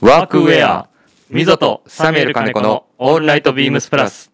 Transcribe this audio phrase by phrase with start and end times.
[0.00, 0.88] ワークウェア。
[1.28, 4.30] ミゾとサミュエル金子のオールナイトビームスプラス。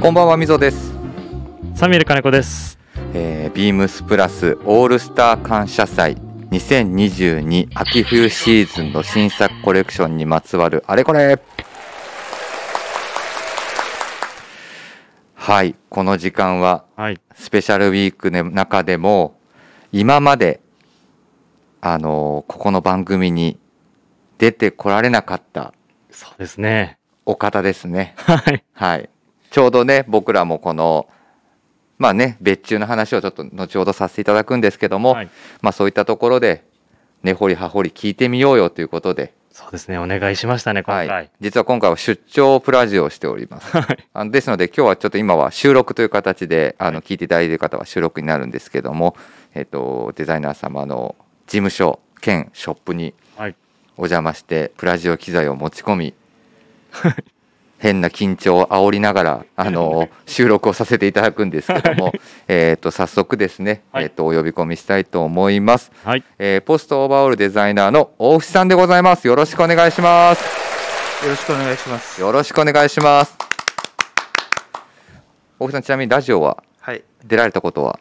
[0.00, 0.94] こんばんはみぞです、
[1.74, 2.73] サミュエル金子です。
[3.54, 6.16] えー、ビームスプラスオールスター感謝祭
[6.50, 11.40] 2022秋冬シーズンの新作コレクションにまつわるあれこれ
[15.34, 17.20] はいこの時間ははい。
[17.34, 19.38] スペシャルウィークの中でも
[19.92, 20.60] 今まで
[21.80, 23.58] あのここの番組に
[24.38, 25.74] 出てこられなかった
[26.10, 26.98] そうですね。
[27.26, 28.14] お方ですね。
[28.16, 28.64] はい。
[28.72, 29.10] はい。
[29.50, 31.08] ちょうどね僕らもこの
[31.98, 35.30] まあね別注の話をちょっと後ほどさせていただくんですけども、はい。
[35.62, 36.64] まあそういったところで
[37.22, 39.98] 根掘り葉掘り聞いてみようよということで、そうですね。
[39.98, 41.08] お願いしましたね、今回。
[41.08, 43.76] はい、実は今回は出張プラジオをしております。
[43.76, 44.08] はい。
[44.12, 49.16] あのですので今日はちょっと今は収録という形であの聞いていただいている方は収録になるんですけども、
[49.54, 51.14] えっとデザイナー様の
[51.46, 53.54] 事務所兼ショップにはい。
[53.96, 56.14] お邪魔してプラジオ機材を持ち込み
[57.84, 62.14] 変な緊張を煽りながらあの収録をさせていただくんですけども、
[62.48, 65.92] えっと早速ですね、はいえっとお呼び込みしたいと思います。
[66.02, 66.24] はい。
[66.38, 69.26] えーポストオーバーオールデザイナーの大伏さんでございます。
[69.26, 70.42] よろしくお願いします。
[71.26, 72.20] よろしくお願いします。
[72.22, 73.36] よろしくお願いします。
[75.58, 76.62] 大伏さんちなみにラジオは？
[76.80, 77.98] はい、出られたことは？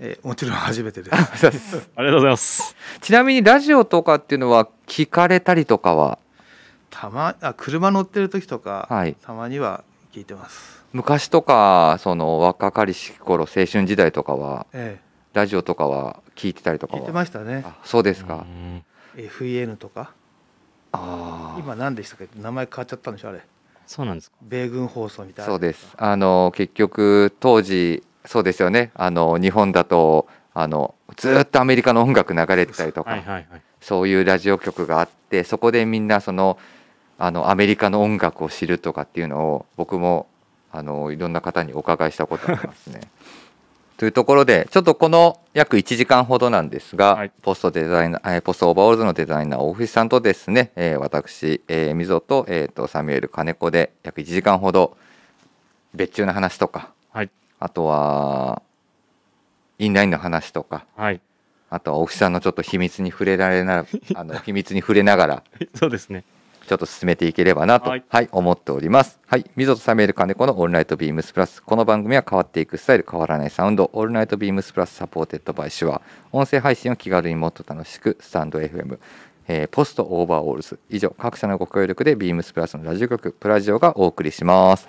[0.00, 1.16] えーもちろん初めてです。
[1.94, 2.74] ありがとうございます。
[3.00, 6.18] ちなみにラジオとかっていうのは聞かれたりとかは
[6.94, 10.84] たまあ車乗ってる時とか、はいたまには聞いてます。
[10.92, 15.00] 昔とかその若かりし頃青春時代とかはえ
[15.32, 17.64] ラジオとかは聞いてたりとえ聞いてましたね。
[17.66, 18.84] あそうですか、うん
[19.16, 20.12] FEN とか、
[20.92, 22.28] ああ今何でしたっけ？
[22.40, 23.40] 名前変わっちゃったんでしょあれ。
[23.86, 24.36] そうなんですか。
[24.42, 25.50] 米軍放送みたいな。
[25.50, 25.94] そうです。
[25.96, 33.46] あの結局当時そうですよねあの日本だとあのずーっとアメリカの音楽流れてたりとかはいはいはい。
[33.80, 36.56] そういうラジオ局があってそこでみんなその
[37.18, 40.26] あのアメリカの音楽を知るとかっていうのを僕も
[40.72, 43.00] あのいろんな方にお伺いしたことありますね。
[43.96, 54.96] というところでちょっとこの約1時間ほどなんですが、はいポストデザイナーえーポストオーバーオールズのデザイナー大藤さんとですね、えー私、えー、溝と,、えー、とサミュエル金子で約1時間ほど
[55.94, 57.30] 別注の話とかはい。
[57.60, 58.62] あとは
[59.78, 61.20] インラインの話とかはい。
[61.70, 65.42] あとは大淵さんのちょっと秘密に触れられなあの秘密に触れながら
[65.74, 66.24] そうですね。
[66.64, 69.20] ちょっと進めていければなと、ははいい思っております。
[69.26, 71.62] はい、ミゾとサミュエル金子のオールナイト BEAMS PLUS。
[71.62, 76.00] この番組は変わっていくスタイル、変わらないサウンド、オールナイト BEAMS PLUS supported by SHURE。
[76.32, 78.98] 音声配信を気軽にもっと楽しく、 stand.fm。
[79.46, 84.88] えー POST OVERALLS 以上各社のご協力で BEAMS PLUS のラジオ局プラジオがお送りします、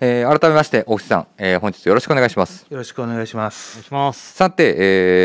[0.00, 3.82] えー改めまして大木さん、えー本日よろしくお願いしますよろしくお願いしまお願いす。
[3.84, 4.32] します。
[4.34, 4.74] さて、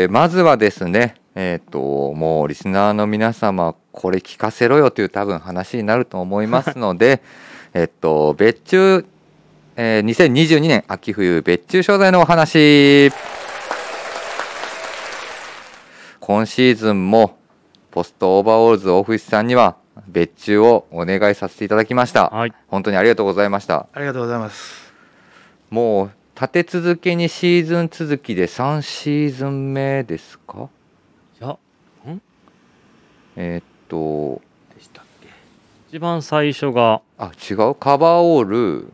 [0.02, 7.22] えーまずはですね、えっ、と、もうリスナーの皆様、これ聞かせろよという多分話になると思いますので、
[7.74, 9.06] えっと、別注、
[9.76, 13.12] えー2022年秋冬別注商材のお話。
[16.18, 17.38] 今シーズンも、
[17.92, 19.76] ポストオーバーオールズ大藤さんには
[20.08, 22.30] 別注をお願いさせていただきました。
[22.30, 22.52] はい。
[22.66, 23.86] 本当にありがとうございました。
[23.92, 24.92] ありがとうございます。
[25.70, 30.68] もう立て続けにシーズン続きで3シーズン目ですか？
[33.40, 34.42] えーっと
[34.74, 35.28] でしたっけ？
[35.90, 37.76] 一番最初があ違う？
[37.76, 38.92] カバーオール。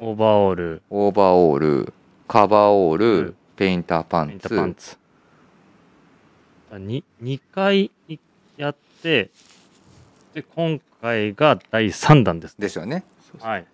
[0.00, 1.92] オーバーオール、オーバーオール。
[2.26, 3.36] カバーオール、うん。
[3.54, 4.30] ペインターパンツ。
[4.30, 4.96] ペインターパンツ。
[6.78, 7.92] に2回
[8.56, 9.30] やって、
[10.34, 12.56] で、今回が第3弾です。
[12.58, 13.04] ですよね。
[13.38, 13.66] はい。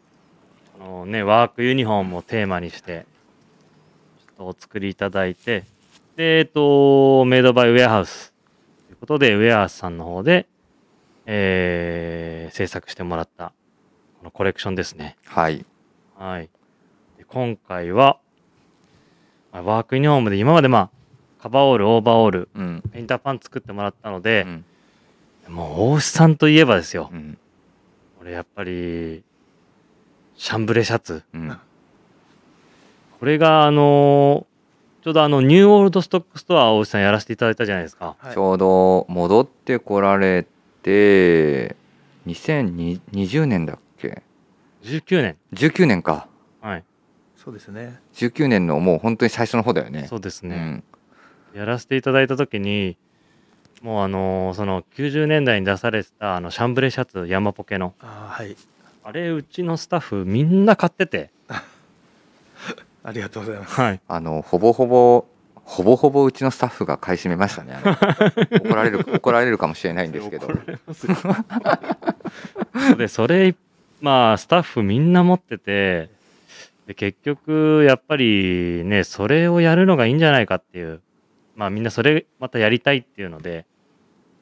[0.79, 3.07] あのね、ワークユニフォームをテーマにして、
[4.21, 5.65] ちょっとお作りいただいて、
[6.15, 8.35] で、えっと、メイドバイウェアハウス
[9.01, 10.47] ことで、ウェアハウスさんの方で、
[11.27, 13.53] えー、制作してもらった、
[14.19, 15.17] このコレクションですね。
[15.25, 15.65] はい
[16.19, 16.51] はい。
[17.19, 18.19] で今回は、
[19.53, 20.91] まあワークユニフォームで今までまあ、
[21.43, 24.65] カバーオール、オーバーオール、うんペインターパン作ってもらったのうで、ん
[25.49, 27.09] もう大淵さんといえばですよ。
[27.13, 27.39] うん
[28.21, 29.23] 俺やっぱり、
[30.37, 31.23] シャンブレシャツ。
[31.33, 31.57] うん
[33.19, 34.50] これがあのー
[35.03, 38.17] ちょうどあの New Old Stock Store を大淵さんやらせていただいたじゃないですか。
[38.19, 38.35] はい。
[38.35, 40.47] ちょうど戻ってこられ
[40.83, 41.77] て
[42.27, 44.23] 2020年だっけ
[44.83, 45.37] ？19年。
[45.55, 46.29] 19年か。
[46.61, 46.85] はい。
[47.37, 47.99] そうですね。
[48.15, 50.07] 19年のもう本当に最初の方だよね。
[50.07, 50.83] そうですね、
[51.55, 51.59] うん。
[51.59, 52.99] やらせていただいた時に
[53.83, 57.95] もうあのーその90年代に出されてたあのシャンブレシャツ山ポケの。
[58.01, 58.57] あーはい。
[59.03, 61.31] あれうちのスタッフみんな買ってて
[63.03, 63.75] ありがとうございます。
[63.75, 64.01] はい。
[64.07, 65.27] あのほぼほぼ
[65.71, 67.77] ほぼほぼうちのスタッフが買い占めましたね。
[68.65, 70.49] 怒られる怒られるかもしれないんですけど。
[72.97, 73.55] でそれ
[74.01, 76.11] まあスタッフみんな持ってて
[76.87, 81.01] で結局やっぱりねそれをやるのがいいんじゃないかっていう
[81.55, 83.65] まあみんなそれまたやりたいっていうので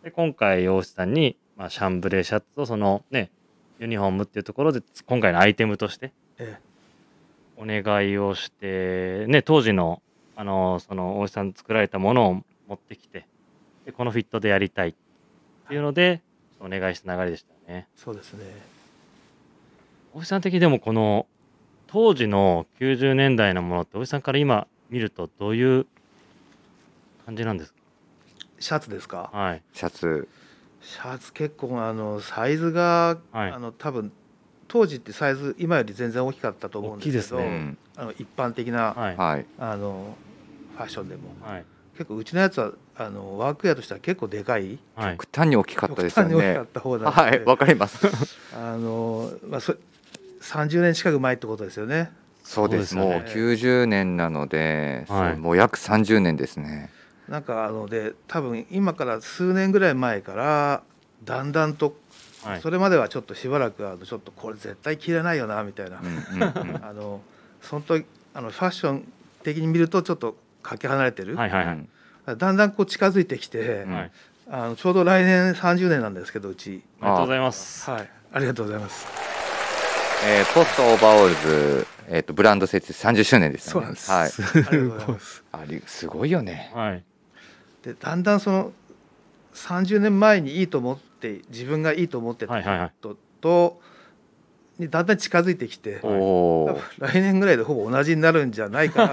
[0.03, 3.31] で今回大志さんに、まあ、シャンブレーシャツとそのね
[3.79, 6.59] ユニフォームっていうところで今回のアイテムとしてえ
[7.61, 10.01] お願いをして、ね、当時の
[10.37, 12.35] あのその大石さん作られたものを
[12.69, 13.27] 持ってきて
[13.85, 14.95] でこのフィットでやりたいっ
[15.67, 16.23] ていうので
[16.61, 17.89] お願いした流れでしたよね。
[17.97, 18.45] そうですね。
[20.15, 21.27] 大石さん的にでもこの
[21.89, 25.87] 当時の90年代のものって大石さんから今見るとどういう
[27.27, 27.75] 感じなんです
[28.61, 29.39] シャツですかか？
[29.39, 29.63] はい。
[29.73, 30.29] シャツ。
[30.81, 33.51] シャツ結構あのサイズが、はい。
[33.51, 34.13] あの多分
[34.69, 37.47] 当時ってサイズ今より全然大きかったと思うんですけどね。
[37.47, 37.79] うん。
[37.97, 39.17] あの一般的な、はい。
[39.17, 39.47] はい。
[39.59, 40.17] あの
[40.77, 41.35] ファッションでも。
[41.43, 41.65] はい。
[41.97, 44.79] 結構うちのやつはあのワークウェアとしては結構でかい。
[44.95, 45.17] はい。
[45.17, 46.31] 極端に大きかったですよね。
[46.33, 48.07] 極端に大きかった方なので、はいわかります。
[48.55, 49.75] あのまあそ
[50.43, 52.13] 30年近く前ってことですよね。
[52.45, 52.95] そうです。
[52.95, 55.37] そうもうですよ90年なので、はい。
[55.37, 56.91] もう約30年ですね。
[57.29, 60.83] なんかあので多分今から数年ぐらい前から
[61.25, 61.97] だんだんと、
[62.49, 62.61] はい。
[62.61, 66.81] それまではちょっとしばらくあのちょっとこれ絶対着れないよなみたいな、うんうんうん。
[66.85, 67.21] あの
[67.63, 69.13] その時あのファッション
[69.43, 71.75] 的に見るとちょっとかけ離れてる、はいはいはい。
[71.75, 71.89] うん
[72.37, 74.11] だんだんこう近づいてきて、うんはい。
[74.51, 76.83] あのちょうど来年30年なんですけどうち。
[77.01, 77.91] ありがとうございます。
[77.91, 78.11] はい。
[78.33, 79.07] ありがとうございます。
[80.27, 83.81] えーポストオーバーオールズ、えー、とブランド設立30周年ですよね。
[83.81, 84.29] そうなんです、はい。
[84.29, 85.45] ありがとうございます。
[85.53, 86.71] ありすごいよね。
[86.75, 87.05] はい。
[87.83, 88.73] でだんだんその
[89.55, 91.08] 30年前にいいと思って
[91.51, 93.81] 自分がいいと思ってたはいはいはいことと
[94.79, 96.01] にだんだん近づいてきて
[96.99, 99.13] 来年ぐらいでほぼ同じになるんじゃないかな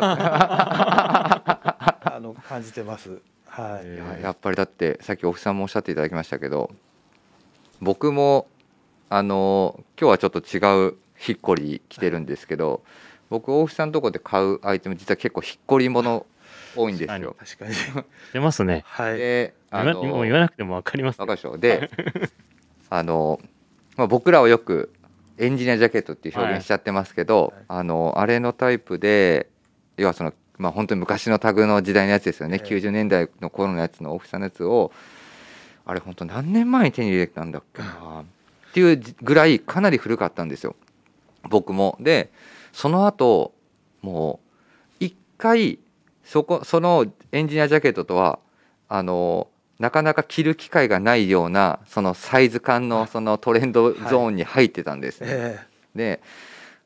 [2.02, 3.20] と あの感じてます。
[3.48, 6.72] はい、えややっぱりだってさっきオフさんもおっしゃっていただきましたけど
[7.82, 8.48] 僕も
[9.10, 12.84] あの今日はちょっと違うひっこり来てるんですけど、
[13.30, 16.26] 僕大木さんのとこで買うアイテム実は結構ひっこりもの
[16.76, 17.36] 多いんですよ。
[17.40, 17.76] 確かに。
[18.34, 19.18] 出ますねはい。
[19.18, 21.58] であ今のもう言わなくても分かりますわかるでしょ。
[21.58, 21.90] で
[22.90, 23.40] あの、
[23.98, 24.92] まあ、僕らはよく
[25.38, 27.66] エンジニアジャケットっていう表現しちゃってますけど、はい。
[27.68, 29.50] あのあれのタイプで
[29.98, 32.76] 要はその、まあ、本当に昔のタグの時代のやつですよね、ええ。
[32.76, 34.92] 90年代の頃のやつの大きさのやつを
[35.86, 40.76] あれ本当何年前に手に入れたんだっけなっていうぐらいかなり古かったんですよ。
[41.50, 41.98] 僕も。
[42.00, 42.32] で
[42.74, 43.54] その後
[44.02, 44.40] も
[45.00, 45.80] う一回
[46.24, 48.40] そこそのエンジニアジャケットとは
[48.90, 49.48] あの
[49.80, 55.28] なかなか着る機会がないようなそのサイズ感のそのトレンドゾーンに入ってたんですね。
[55.30, 55.60] え
[55.96, 56.22] で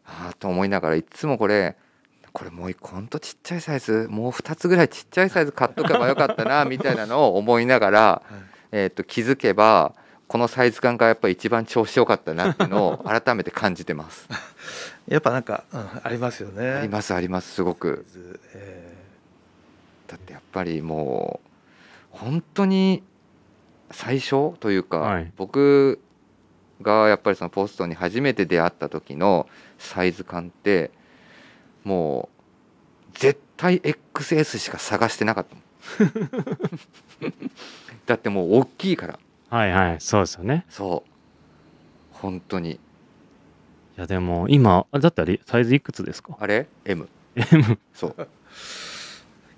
[0.05, 1.75] ああと思いながらいつもこれ
[2.33, 9.93] これもうほんとちっちゃいサイズもう2つぐらいちっちゃいサイズ買っとけばよかったな みたいなのを思いながら、えはいえー、と気づけば
[10.27, 14.27] このサイズ感がやっぱり一番調子よかったなっていうのを改めて感じてます。
[15.07, 16.69] やっぱなんか、うん、ありますよね。
[16.69, 18.05] ありますありますすごく。
[18.53, 18.95] え
[20.07, 21.48] だってやっぱりもう
[22.11, 23.03] 本当に
[23.91, 25.31] 最初というか、はい。
[25.37, 25.99] 僕
[26.81, 29.47] がやっぱりそのポストに初めて出会った時の
[29.77, 30.91] サイズ感って
[31.83, 32.29] も
[33.13, 35.55] う絶対 XS しか探してなかった。
[38.05, 39.19] だってもう大きいから。
[39.49, 39.95] はいはい。
[39.99, 40.65] そうですよね。
[40.69, 41.09] そう。
[42.11, 42.71] 本当に。
[42.73, 42.79] い
[43.97, 46.37] やでも今あだってあれサイズいくつですか？
[46.39, 48.11] あれ？M M そう。
[48.11, 48.27] ー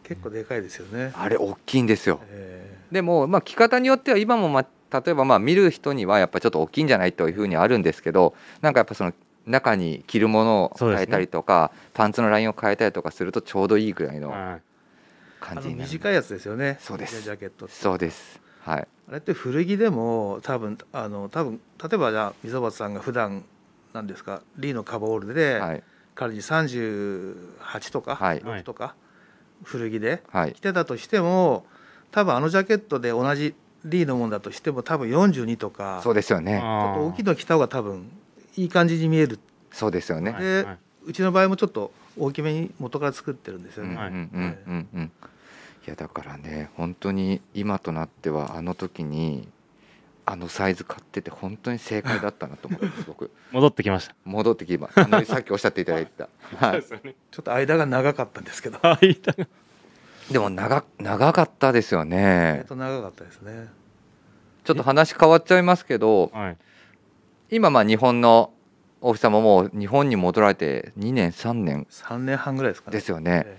[0.04, 1.12] 結構でかいですよね。
[1.16, 2.20] あれ大きいんですよ。
[2.30, 9.14] えでもまあ着方によっては今もまあ例えばまあ見る人にはやっぱちょっと大きいんじゃないというふうにあるんですけどなんかやっぱその
[9.46, 14.30] 中に着るものを変えたりとか、パンツのラインを変えたりとかするとちょうどいいぐらいの
[15.40, 15.90] 感じになる。
[15.90, 16.78] 短いやつですよね。
[16.80, 17.22] そうです。
[17.22, 17.68] ジャケット。
[17.68, 18.40] そうです。
[18.62, 18.88] はい。
[19.10, 23.44] あれって古着でも多分あの多分例えばじゃあ溝端さんが普段
[23.94, 25.84] なんですかリーのカバーオールで、はい。
[26.14, 28.42] 仮に38とか、はい。
[28.42, 28.96] 6とか
[29.64, 30.54] 古着ではい。
[30.54, 31.66] 着てたとしても
[32.12, 36.60] 多分あのジャケットで同じリーのものだとしても多分42とかそうですよね。
[36.60, 38.10] ちょっと大きいの着た方が多分
[38.56, 39.40] いい感じに見える。
[39.72, 40.78] そうですよね、はいではい。
[41.06, 43.96] うちの場合もちょっと大きめに元から作ってるんですよね。
[43.96, 44.88] はいうんうんうんうん。
[44.94, 45.12] うん
[45.88, 49.48] いやだからね本当に今となってはあの時に
[50.32, 54.16] あのサイズ買ってて本当に正解だったなと思ってます僕 戻ってきました。
[54.24, 56.82] 戻ってきまあのさっきおっしゃっていただいた、 はい。
[56.88, 56.96] ちょ
[57.42, 58.80] っと間が長かったんですけど。
[58.82, 59.20] はい。
[60.32, 62.62] でも長長かったですよえね。
[62.64, 63.68] っと長かったですね。
[64.64, 66.58] ちょっと話変わっちゃいますけどはい。
[67.50, 68.54] 今まあ日本の
[69.02, 71.86] お日様も日本に戻られて2年3年。
[71.92, 72.98] 3年半ぐらいですかね。
[72.98, 73.44] ですよね。
[73.46, 73.58] え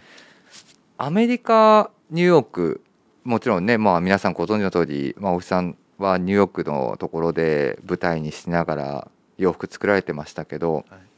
[0.96, 2.80] アメリカニューヨーク
[3.24, 11.12] もちろんね、まあ、皆さんご存知の通り、まあ、お日さんはニューヨークのところで舞台にしながら洋服作られてましたけど、はい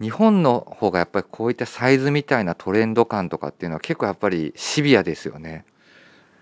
[0.00, 5.64] 日本の方がやっぱりこういったサイズみたいなトレンド感とかっていうのは結構やっぱりシビアですよね。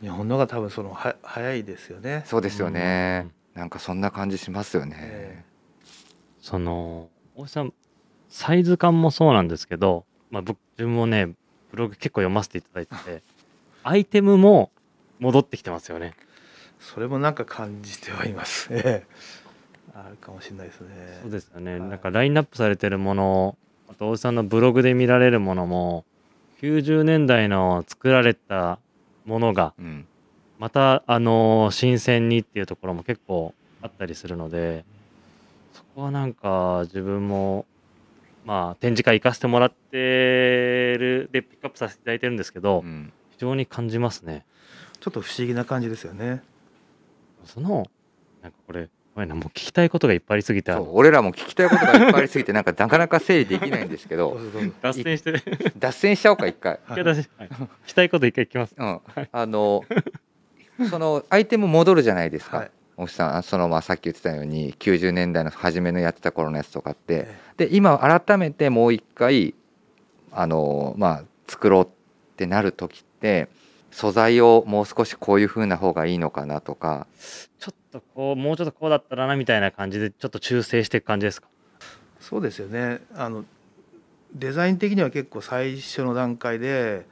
[0.01, 3.29] 日本の方が多分そのは早いですよねそうですよね。
[3.55, 5.45] なんかそんな感じしますよねえ。
[6.41, 7.75] その大石さん
[8.29, 11.27] サイズ感もそうなんですけど、まあ、僕自分もね
[11.71, 13.23] ブログ結構読ませていただいてて
[13.85, 14.71] アイテムも
[15.21, 16.15] 戻ってきてますよね。
[16.83, 18.69] それもなんか感じてはいます。
[18.75, 19.07] ええ。
[19.95, 21.19] あるかもしれないですね。
[21.23, 21.89] そうですよね、はい。
[21.89, 23.59] なんかラインナップされてるもの
[23.89, 26.05] あと大石さんのブログで見られるものも
[26.61, 28.79] 90年代の作られた
[29.27, 30.07] ものがうん、
[30.59, 34.85] またあの新鮮にっていうところも結構あったりするので
[35.73, 37.67] そこはなんか自分も
[38.45, 43.13] まあ展示会行かせてもらってるでピックアップさせていただいてるんですけど、うん。
[43.33, 44.45] 非常に感じますね。
[45.01, 46.43] ちょっと不思議な感じですよね
[47.45, 47.87] その
[48.43, 54.39] なんかこれごめんなもう聞きたいことがいっぱいありすぎて俺らも聞きたいことがいっぱいありすぎてなんかなかなか整理できないんですけど
[54.81, 55.33] 脱線して。
[55.33, 55.43] る
[55.79, 56.73] 脱線しちゃおうか一回。
[56.73, 57.49] はい一回脱線はい。
[57.49, 58.75] 聞きたいこと一回聞きます。
[58.77, 59.01] うん、
[59.33, 59.85] あの
[60.89, 62.71] そのアイテム戻るじゃないですか、はい。
[62.97, 67.27] お日さんそのまあさっき言ってたように90年代の初めのやってた頃のやつとかって。
[67.59, 67.67] え。
[67.67, 69.55] で今改めてもう一回
[70.31, 71.89] あのまあ作ろうっ
[72.37, 73.49] てなる時って
[73.93, 77.07] 素材をもう少しこういう風な方がいいのかなとか。
[77.61, 81.49] ちょっとこうもうちょっとこうだったらなみたいな感じでちょっと修正していく感じですか？
[82.19, 83.01] そうですよね。
[83.15, 83.45] あの
[84.35, 87.07] デザイン的には結構最初の段階で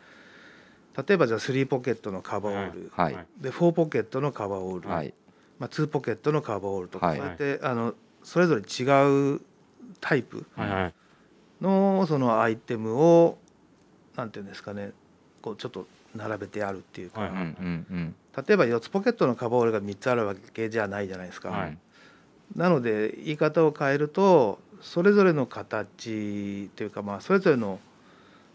[0.96, 3.26] 例えばじゃあ3ポケットのカバーオール、はい。
[3.38, 5.12] で4ポケットのカバーオール、はい。
[5.58, 7.18] まあ、2ポケットのカバーオールとか、はい。
[7.18, 9.40] そうやってあのそれぞれ違う
[10.00, 10.46] タイプ
[11.60, 13.36] のそのアイテムを
[14.16, 14.92] なんていうんですかね。
[15.42, 18.14] こうちょっと並べてあるっていうか、はいうんうんうん。
[18.46, 21.50] 例えば4つポケットのカバーオールが3つあるわけじゃないじゃないですか。
[21.50, 21.78] はい。
[22.56, 27.78] なので言い方を変えるとそれぞれの形というかまあそれぞれの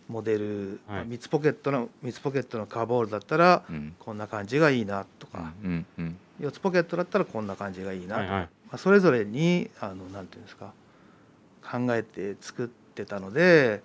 [0.07, 0.97] モデル、はい。
[0.97, 3.95] まあ3つポケットの3つポケットのカバーオールだったらうん。
[3.99, 8.49] こんな感じがいいなとか、うんうん4つポケットだったらこんな感じがいいなとか、はいはい。
[8.67, 10.73] まあ、それぞれにあのなんていうんですか
[11.63, 13.81] 考えて作ってたので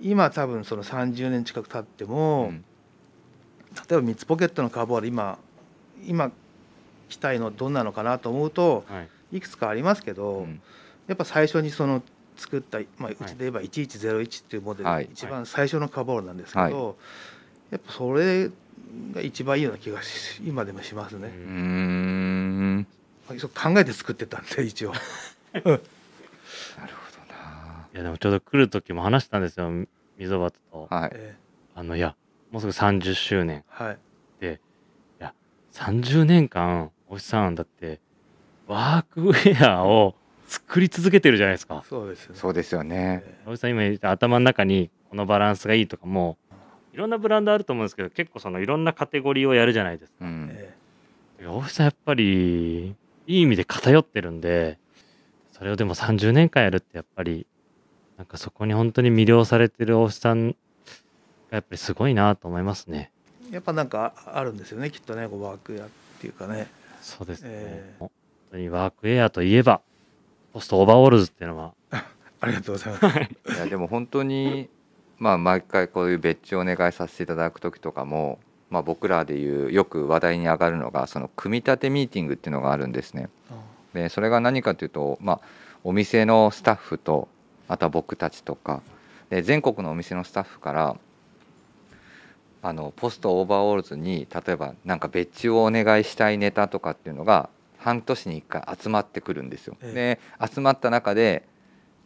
[0.00, 2.64] 今多分その30年近く経ってうも、ん
[3.74, 5.38] 例えば3つポケットのカバーオール今
[6.06, 6.30] 今
[7.08, 9.08] 着たいのどんなのかなと思うとはい。
[9.32, 10.60] いくつかありますけど、うん。
[11.08, 12.02] やっぱ最初にその
[12.36, 15.08] 作った、まあ、うちで言えば1101っていうモデル、はい。
[15.10, 16.96] 一番最初のカバーオールなんですけど、
[17.70, 18.50] やっぱそれ
[19.14, 21.28] が一番いいような気がし今でもしますね。
[21.28, 22.86] うーん。
[23.28, 24.92] まあそう考えて作ってたんで一応。
[25.52, 25.78] なるほどな。
[27.94, 29.70] いやでもちょうど来る時も話したんですよ
[30.18, 30.88] 溝端と。
[30.90, 31.10] はい。
[31.14, 31.36] え。
[31.74, 32.14] あのいや
[32.52, 33.64] もうすぐ30周年。
[33.78, 33.98] ーはい。
[35.72, 38.00] 30年間おじさんだって
[38.66, 40.14] ワークウェアを
[40.46, 41.82] 作り続けてるじゃないですか。
[41.88, 42.38] そうですよね。
[42.38, 43.22] そうですよね。
[43.24, 46.36] えおじさん今言った頭の中にこのバランスがいいとかも
[46.92, 50.16] いろんなブランドあると思うんですけど結構そのいろんなカテゴリーをやるじゃないですか。
[50.20, 50.48] うん。
[50.48, 50.74] ーえ。
[51.40, 52.94] いや大石さんやっぱりい
[53.26, 54.78] い意味で偏ってるんで
[55.52, 57.46] それをでも30年間やるってやっぱり
[58.18, 60.54] なんかそこに本当に魅了されてる大石さんが
[61.52, 65.88] やっぱりすごいなと思いますねーやっぱなんかああるんですよねきっとねこうワークやっ
[66.20, 66.68] ていうかね。
[67.02, 68.10] そうですね、ええ本
[68.52, 69.80] 当にワークウェアといえば
[70.52, 73.56] ポストオーバーオールズっていうのは ありがとうございます。
[73.56, 74.68] いやでも本当に
[75.18, 78.38] まあ毎回こういう別注お願いさせていただく時とかも、
[78.70, 83.28] まあ、僕らでいうよく話題に上がるのがその組み立てミーティングっていうのがあるんですね。
[83.94, 85.40] でそれが何かというと、まあ、
[85.84, 87.28] お店のスタッフと
[87.68, 88.82] あとは僕たちとか
[89.28, 90.96] で全国のお店のスタッフから
[92.62, 99.76] あのポストオーバーオールズに例えばなんか別注をお願いしたいネタとかっていうのが半年に1回集まってくるんですよ。
[99.82, 101.42] えで集まった中で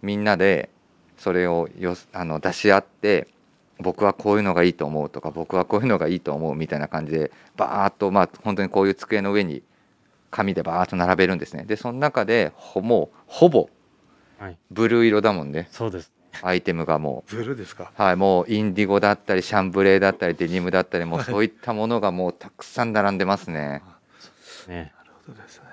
[0.03, 0.71] みんなで
[1.19, 3.29] それをよあの出し合って
[3.79, 9.63] 僕はこういうのがいいと思うとか僕はこういうのがいいと思うみたいな感じでバーッとまあ本当にこういう机の上に
[10.31, 11.65] 紙でバーッと並べるんですね。
[11.65, 13.69] でその中でほもうほぼ
[14.39, 14.59] はい。
[14.71, 15.69] ブルー色だもんね。
[15.71, 17.93] そうですアイテムがもブルーですか？
[17.99, 23.83] うはいもうインディゴだったりシャンブレーだったりデニムだったりもうはいそういったものがもうたくさん並んでますね
[24.69, 25.65] ねなるほどですね。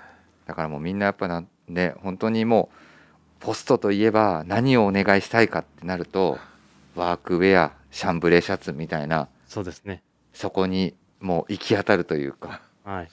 [0.46, 2.76] だからもうみんなやっぱなね本当にもう
[3.40, 6.38] ポストといえば何をお願いしたいかってなると
[6.96, 10.02] ワークウェアシャンブレーシャツみたいなそうですね。
[10.34, 13.10] そこにもう行き当たるというかはい。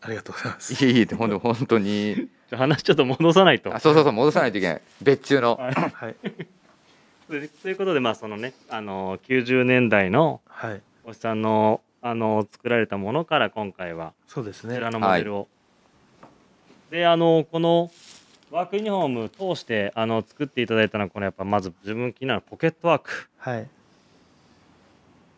[0.00, 3.74] ありがとうございますいい本当本当に話ちょっと戻さないと。
[3.74, 4.82] あそうそうそう戻さないといけない。
[5.02, 5.56] 別注の。
[5.56, 6.16] はい。
[7.28, 10.80] ということで、まあ、そのね、あの、90年代のはい。
[11.04, 14.74] おじさんの、あの、作られたものから今回は、そうですね。
[14.74, 15.48] こちらのモデルを。
[16.90, 17.90] で、あの、この、
[18.50, 23.28] ワークユニフォーム通して、あの、作っていただいたのは、このやっぱ、まず自分気になるポケットワーク。
[23.36, 23.68] はい。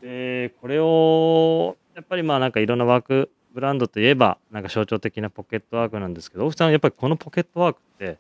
[0.01, 8.19] で、これを、やっぱりまあ、なんかいろんなワークブランドといえば、なんか象徴的なポケットワークなんですけど、大木さん、やっぱりこのポケットワークって、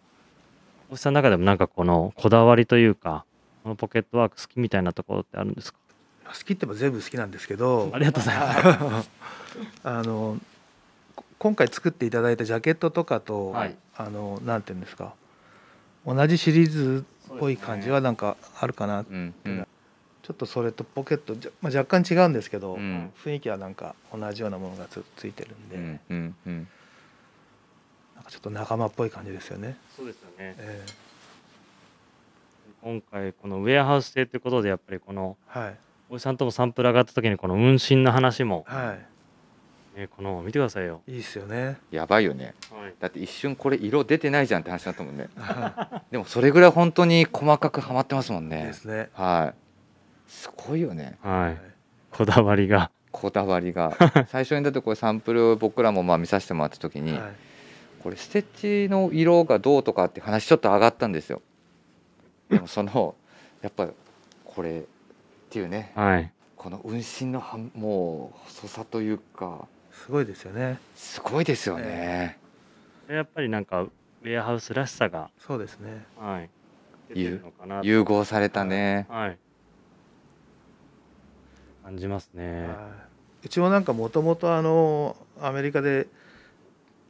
[0.90, 3.25] 大木さんの中でもなんかこのこだわりというか、
[3.62, 5.78] このポケットワーク好きみたいなところってあるんですか？
[6.26, 9.10] 好きってば全部好きなんですけどありがとうございます。
[9.82, 10.38] あの
[11.16, 13.76] こ今回作っていただいたジャケットとかと、はい。
[13.96, 15.12] あのなんていうんですか
[16.06, 19.66] 同じシリーズっぽい感じはなんかあるかな、うんうん
[20.30, 26.68] ちょっとそれとポケット、じゃまあ、若干違うんですけど、うん雰囲気はなんか同じようなものがつついてるんで、うんうんうん
[28.14, 29.76] なんかちょっと仲間っぽい感じですよね。
[29.96, 30.54] そうですよね。
[30.58, 30.87] え
[32.80, 35.76] 今回、このウェアハウス製ということで、やっぱりこの、ーはい
[36.10, 38.96] 大木さんともサンプル上がった時に、この運針の話も、は
[39.96, 41.02] ね、この、見てくださいよ。
[41.08, 41.78] いいいですよね。
[41.90, 42.94] やばいよねはい。
[43.00, 49.10] だって一瞬これ色出てないじゃんって話だったもんねはでもそれぐらい本当に細かくはまってますもんいねですね。
[49.14, 49.69] はい
[50.30, 51.58] すごいよねはい。
[52.10, 52.90] こだわりが。
[53.12, 53.96] こだわりが
[54.30, 57.32] 最初にだってこれサンプルを僕らもまあ見させてもらった時に、はい
[58.02, 61.42] これステッチの色がどうとかって話ちょっと上がったんですよ
[62.49, 63.14] でもその
[63.60, 63.88] やっぱ
[64.42, 64.82] これっ
[65.50, 66.32] ていうねはい。
[66.56, 70.78] この運針のはもう細さというかすごいですよね。
[70.94, 72.38] すごいですよね、
[73.08, 76.06] やっぱりなんか、ウェアハウスらしさが、そうですね。
[76.18, 76.50] はい。
[77.82, 79.38] 融合されたね、はい。
[81.90, 82.68] 感じますね。
[82.68, 82.76] はい。
[83.46, 86.07] うちもなんかもともとあのアメリカで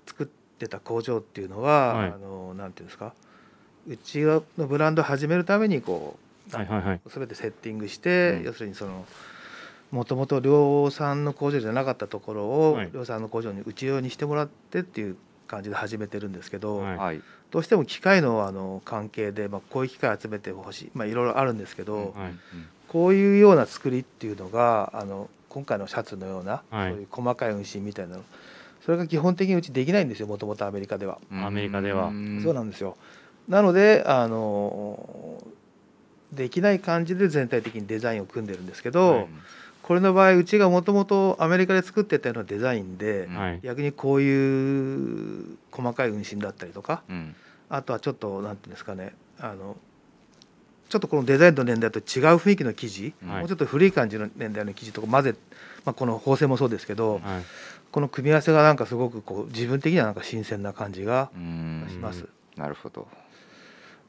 [0.06, 2.08] 作ってた工場っていうのは、はい。
[2.08, 3.12] あのなんていうんですか
[3.88, 6.16] うちのブランドを始めるためにこ
[6.52, 7.00] う、はいはいはい。
[7.06, 8.44] 全てセッティングして、うん。
[8.44, 9.04] 要するにその
[9.90, 12.90] もともと量産の工場じゃなかったところを、はい。
[12.92, 15.16] 量産の工場にうち用にしてもらってっていう
[15.46, 16.96] 感じで始めてるんですけど、はい。
[16.96, 17.22] はい。
[17.50, 22.14] どうしても機械のあの関係で、まあ、こういう機械集めてほしい、まあ、いろいろあるんですけど。
[22.90, 26.90] こういうような作りっていうのがあの今回のシャツのような、はい。
[26.90, 28.24] そういう細かい運針みたいなの。
[28.84, 31.46] それが基本的にうちできないんですよもともとアメリカでは、うん。
[31.46, 32.10] アメリカでは。
[32.10, 32.40] ん。
[32.42, 32.96] そうなんですよ。
[33.48, 35.40] なのであの
[36.32, 39.26] できない感じで全体的にデザインを組んでるんですけど、はい。
[39.82, 43.60] これの場合うちがもともとアメリカで作ってたようなデザインで、うんはい。
[43.62, 47.36] 逆にこういう細かい運針だったりとかうん。
[47.68, 49.76] あとはちょっとなんていうんですかねあの
[50.90, 52.04] ちょっとこのデザインの年代と違う
[52.36, 53.38] 雰囲気の生地、はい。
[53.38, 55.34] もうちょっと古い感じの年代の生地とか混ぜ、
[55.84, 57.44] まあ、この縫製もそうですけど、はい。
[57.92, 62.26] この組み合わせがなんかすごくこう自分的にはなんか新鮮な感じがうんします。
[62.56, 63.06] なるほど、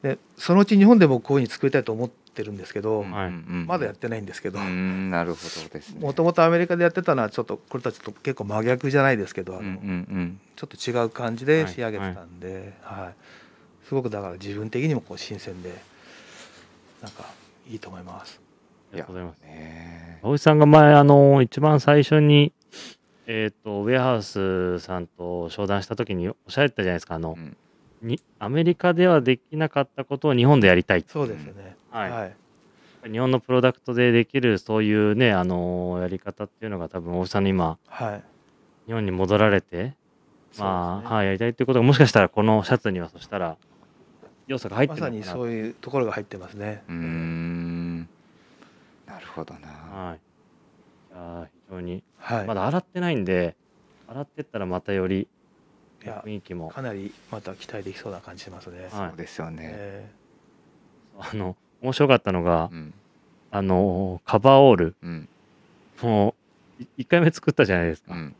[0.02, 3.30] でそのうち日本でもこういうふうに作りたいと思ってるんですけど、はい。
[3.30, 4.58] まだやってないんですけど。
[4.58, 5.10] うん。
[5.10, 6.00] なるほどですね。
[6.00, 9.76] もともとアメリカでやってたのはちょっとこれとはちょっと結構真逆じゃないですけどあの、うんうんう
[10.20, 10.40] ん。
[10.56, 13.14] ちょっと違う感じで仕上げてたんで、はい。
[13.88, 15.91] すごくだから自分的にもこう新鮮で
[17.02, 17.24] なんか
[17.68, 18.40] いいと思います。
[18.92, 19.42] ありがとうございます。
[19.42, 22.52] ね青井さんが前、あの、一番最初に、
[23.26, 27.56] えっ、と、ウェアハウスさんと商談したときにおっしゃってたじゃないですか、あのう、ん
[28.02, 31.04] にアメリカではできなかったことを日本でやりたい。
[31.06, 31.76] そうですよね。
[31.90, 32.36] はいはい
[33.10, 38.22] 日本のプロダクトでできるそういうね、あのやり方っていうのが多分大井さんの今、はい
[38.86, 39.94] 日本に戻られて、
[40.58, 43.56] まあ、ねはい、やりたいっていうことがもしかしたらこのシャツにはそしたら
[44.52, 45.32] 要素が入ってまるのかな。
[45.32, 46.82] さにそういうところが入ってますね。
[46.88, 48.00] うーん。
[49.06, 49.68] なるほどな。
[49.68, 50.16] はい。
[51.14, 52.46] いやー非常に、はい。
[52.46, 53.56] まだ洗ってないんで、
[54.06, 55.26] 洗ってったらまたより
[56.04, 58.82] いや雰囲気も、かなりまた期待できそうな感じしますね。
[58.82, 58.90] はい。
[59.08, 60.10] そうですよね、え
[61.18, 62.94] あの、面白かったのがう、ん。
[63.50, 65.28] あの、カバーオール、うん。
[66.02, 66.34] も
[66.80, 68.14] う、1回目作ったじゃないですか。
[68.14, 68.34] うん。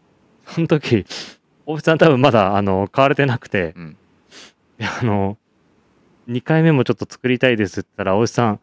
[0.46, 1.06] その時、
[1.64, 3.96] 大渕さん多分まだ、あの、買われてなくて、うん。
[4.78, 5.38] であの、
[6.28, 8.60] 2回目もちょっと作りたいですって言ったら、大石さん、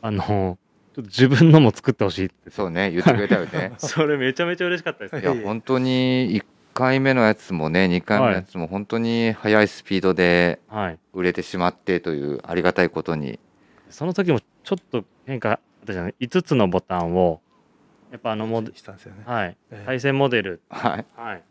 [0.00, 0.58] あの、
[0.94, 2.50] ちょっと自分のも作ってほしいって。
[2.50, 5.18] そうね言ってくれたよね それめちゃめちゃ嬉しかったです。
[5.18, 6.44] いや本当に1
[6.74, 10.98] 回目のやつもね2回目のやつも本当に速いスピードではい。
[11.14, 13.38] 売れてしまってというありがたいことに
[13.88, 17.40] その時もちょっと変化あったじゃない ?5 つのボタンを、
[18.10, 19.22] やっぱあのモデしたんですよね。
[19.26, 19.56] はい。
[19.70, 21.42] ええ対戦モデル、はいはい。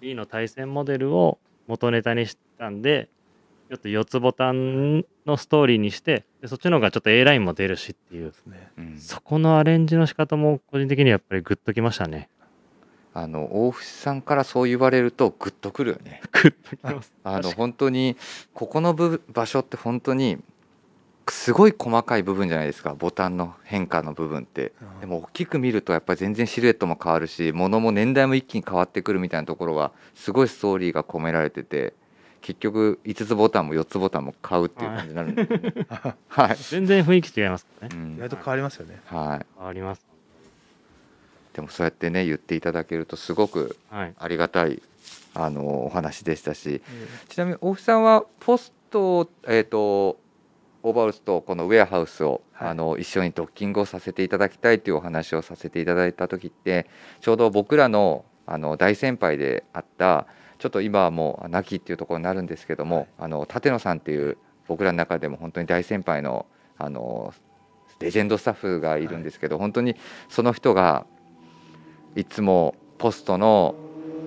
[0.00, 3.08] B の対戦モデルを、元ネタにしたんで
[3.70, 8.32] ちょっと4つボタンのストーリーにしてでそっちの方がちょっと A ラインも出るしっていう。
[8.46, 12.28] ねうんそこのアレンジの仕方も個人的にやっぱりグッときましたね。
[13.14, 16.20] あの大伏さんからそう言われるとグッとくるよね。
[16.32, 17.12] グッときます。
[17.24, 18.16] あの本当に
[18.52, 20.38] ここの部場所って本当に
[21.30, 22.94] すごい細かい部分じゃないですか。
[22.94, 24.72] ボタンの変化の部分って。
[24.82, 25.00] うん。
[25.00, 31.94] でも大きく見るとやっぱり全然シルエットも変わるし物も年代も一気に変わってくるみたいなところがすごいストーリーが込められてて
[32.44, 35.86] 結局5つボタンも4つボタンも買うっていう感じになるんでね。
[36.28, 37.88] はい、全然雰囲気違いますね。
[37.90, 39.00] うん意外と変わりますよね。
[39.06, 40.04] はい、変わります。
[41.54, 44.14] でもそうやってね言っていただけるとすごくはい。
[44.18, 44.82] ありがたい
[45.32, 46.82] あのお話でしたし
[47.30, 50.18] ちなみに大木さんはポスト、えー、と
[50.82, 56.86] オーバーウスとこのウェアハウスを、はいあの一緒にドッキングをさせていただきたいというお話をさせていただいた時って
[57.20, 60.26] ちょうど僕らのあの大先輩であった
[60.58, 63.06] ちょっと今はもう亡きっていうところになるんですけども、はい。
[63.18, 64.36] あの立野さんっていう
[64.66, 66.46] 僕らの中でも本当に大先輩の
[66.78, 67.32] あの
[68.00, 69.96] レジェンドスタッフがいるんですけど、本当に
[70.28, 71.06] その人が
[72.16, 73.74] いつもポストの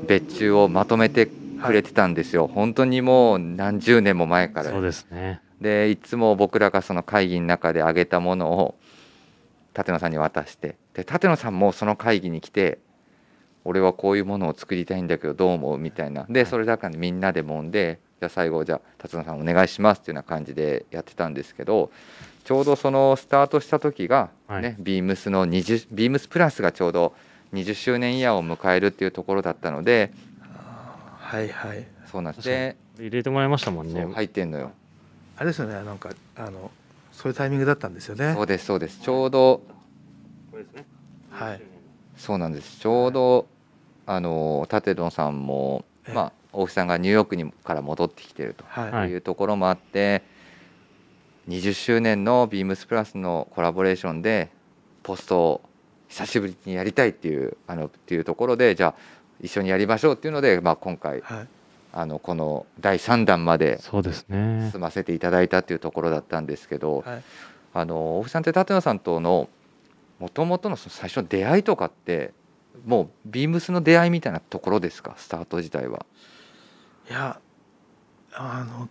[0.07, 4.71] 別注をまとめてくれてたんですよ、本当にもう何十年も前から。
[4.71, 5.41] そうですね。
[5.59, 8.75] でいつも僕らがその会議の中で挙げたものを
[9.75, 12.79] 立野さんに渡してで立野さんもその会議に来て
[13.67, 15.77] 俺はこういうものを作りたいんだけどどう思う？
[15.77, 21.91] みたいなでそれだからみんなで揉んでじゃあ最後じゃあ立野さんお願いしますっていうような感じでやってたんですけど
[22.45, 27.13] ちょうどそのスタートした時がね、はいビームスの20ビームスプラスがちょうど
[27.53, 30.11] 20周年イヤーを迎えるっていうところだったので
[31.19, 31.85] はいはい。
[32.09, 34.07] そうなんです確かにで入れてもらいましたもんね。
[34.13, 34.71] 入ってんのよ
[35.35, 35.73] あれですよね。
[35.83, 36.71] なんかあの
[37.11, 38.41] そういうタイミングだったんですよねそ。
[38.43, 39.61] うですそうですちょうど
[40.51, 40.85] これですね。
[41.31, 41.61] はい。
[42.15, 43.45] そうなんですちょうど、
[44.07, 48.91] あの舘野さんも、ええまあ、大木さんがニューヨークにから戻ってきてるとはい。
[48.91, 50.23] はいいうところもあって、
[51.49, 54.49] 20周年のビームスプラスのコラボレーションで
[55.03, 55.61] ポストを
[56.07, 58.95] 久しぶりにやりたいっていうあのっていうところでじゃあ
[59.41, 61.47] 一緒にやりましょうっていうので、まあ、今回はい。
[61.93, 64.69] あのこの第3弾までそうですね。
[64.71, 67.23] 進ませていただいたっていうところだったんですけど、はい。
[67.73, 69.49] あの大木さんって舘野さんとの
[70.19, 72.33] もともとのその最初の出会いとかって
[72.85, 75.15] もうビームスの出会いみたいなところですか？
[75.17, 76.05] スタート自体は。
[77.09, 77.39] いや
[78.33, 78.89] あの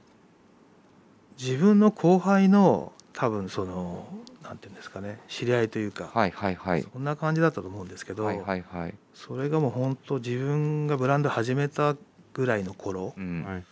[1.39, 4.07] 自分の後輩の多分その
[4.43, 6.83] なんていうんですかね知り合いというか、はいはいはい。
[6.83, 8.95] そんな感じだったと思うんですけど、はいはいはい。
[9.15, 11.97] それがもう本当自分がブランド始めた
[12.35, 13.45] ぐらいの頃うん。
[13.45, 13.65] はい。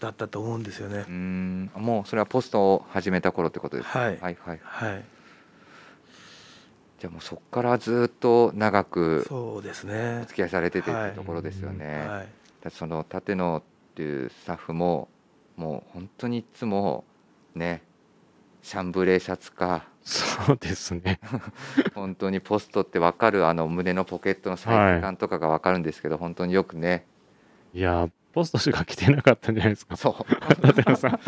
[0.00, 1.10] だったと思うんですよねう。
[1.10, 3.98] んもうそれはポストを始めた頃ってことですか？
[3.98, 4.60] はいはいはい。
[4.62, 5.04] はい、
[7.00, 10.20] じゃあもうそこからずっと長くそうですおね。
[10.28, 12.06] 付き合いされててってところですよね。
[12.06, 12.28] はい、
[12.62, 15.08] だその舘野っていうスタッフも
[15.56, 17.04] もう本当にいつも
[17.54, 17.82] ね
[18.62, 21.20] シャンブレーシャツかそうですね。
[21.94, 27.06] 本当にポストって分かるあの胸のポケットのサイズ感とかが分かるんですけど、本当によくね
[27.72, 29.96] いやー、ポストしか着てなかったんじゃないですか。
[29.96, 31.20] そう立野さん。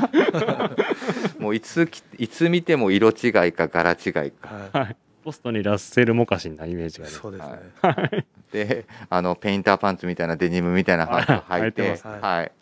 [1.43, 4.97] もういつきいつ見ても色違いか柄違いかははい。
[5.23, 7.59] ポストにラッセルモカシンなイメージがい、ありますそうですね。
[7.81, 8.27] はい。
[8.53, 11.73] であのペインターパンツみたいなデニムみたいなパンツを履い履い。
[11.73, 12.53] てはい、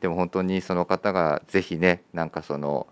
[0.00, 2.86] でも本当にその方がぜひねなんかその、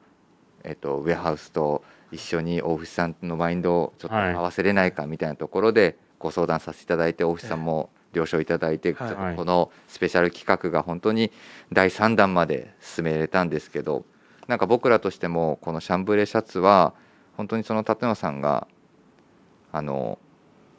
[0.65, 9.09] えっと、ウェアハウスと一緒に大藤さんのマインドをちょっとはい合わせれないかみたいなところでご相談させていただいて大藤さんも了承いただいて、はい。
[9.09, 11.33] ちょっとこのスペシャル企画が本当に
[11.73, 14.05] 第3弾まで進めれたんですけど
[14.49, 16.93] なんか僕らとしてもこのシャンブレーシャツは
[17.37, 18.67] 本当にその立野さんが
[19.73, 20.19] あの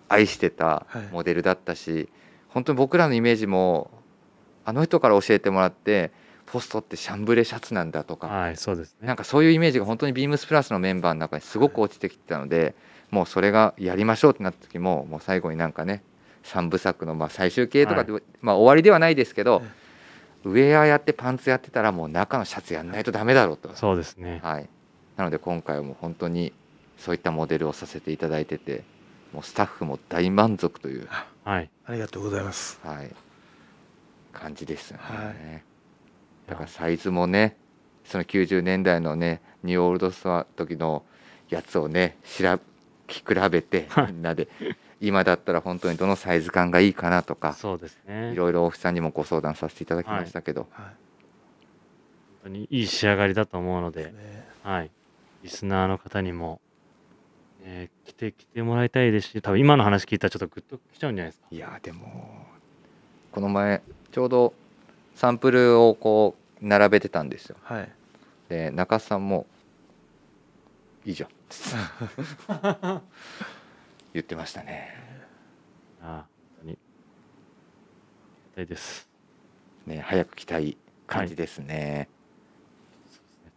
[0.10, 2.10] 愛してたはいモデルだったし、
[2.50, 3.92] 本当に僕らのイメージも
[4.66, 6.12] あの人から教えてもらって
[6.46, 9.08] ポストってシャンブレシャツなんだとか、はい、そうですね。
[9.08, 12.76] なんかそういうイメージが本当にビームスプラスのメンバーの中にすごく落ちてきてたので、
[13.10, 16.04] もうそれがやりましょうってなった時ももう最後になんかね
[16.44, 18.12] 3部作のまあ最終形とかで、
[18.42, 19.64] まあ終わりではないですけど、
[20.44, 23.74] ウェアやってパンツやってたらもう中のシャツやんないとダメだろうと。
[23.76, 24.40] そうですね。
[24.44, 24.70] はい、
[25.18, 26.54] なので今回はもう本当に
[26.98, 28.84] そういったモデルをさせていただいてて
[29.34, 31.08] もうスタッフも大満足という、
[31.44, 31.70] はい。
[31.86, 32.80] ありがとうございます。
[32.84, 33.12] はい、
[34.32, 35.64] 感じですよね、はい
[36.48, 37.56] だからサイズもね
[38.04, 41.04] その90年代のねニューオールドストア時の
[41.50, 42.62] やつをね調べ
[43.08, 44.50] 比べてはいみんなで
[45.00, 48.32] 今だったら本当にどのサイズ感がいいかなとかそうですね。
[48.32, 50.70] いろいろオフィスさんにもご相談させていただきましたけど、はい。
[50.82, 50.96] 本
[52.44, 54.92] 当にいい仕上がりだと思うので、ね、はい。
[55.44, 56.62] リスナーの方にも、
[57.64, 61.48] えー来て、来てもらいたいですし、多分今の話聞いたらちょっとグッときちゃうんじゃないですか。
[61.52, 62.46] いやでも
[63.32, 64.54] この前ちょうど
[65.16, 67.58] サンプルをこう並べてたんですよ。
[67.64, 67.92] はい。
[68.50, 69.46] で中須さんも
[71.06, 71.30] 「いいじゃん」
[74.14, 74.96] 言ってましたね。
[76.02, 76.26] ああ
[76.58, 76.78] 本当にあり
[78.52, 79.10] がたいです。
[79.88, 80.78] ね早く来たい
[81.08, 82.08] 感じですね、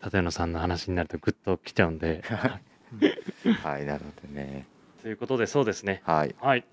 [0.05, 2.23] 立野さんの話になるとグッときちゃうんで。
[3.63, 4.67] はい、なるほどね。
[5.03, 6.03] ということでそうですね。
[6.05, 6.35] はい。
[6.41, 6.65] はい。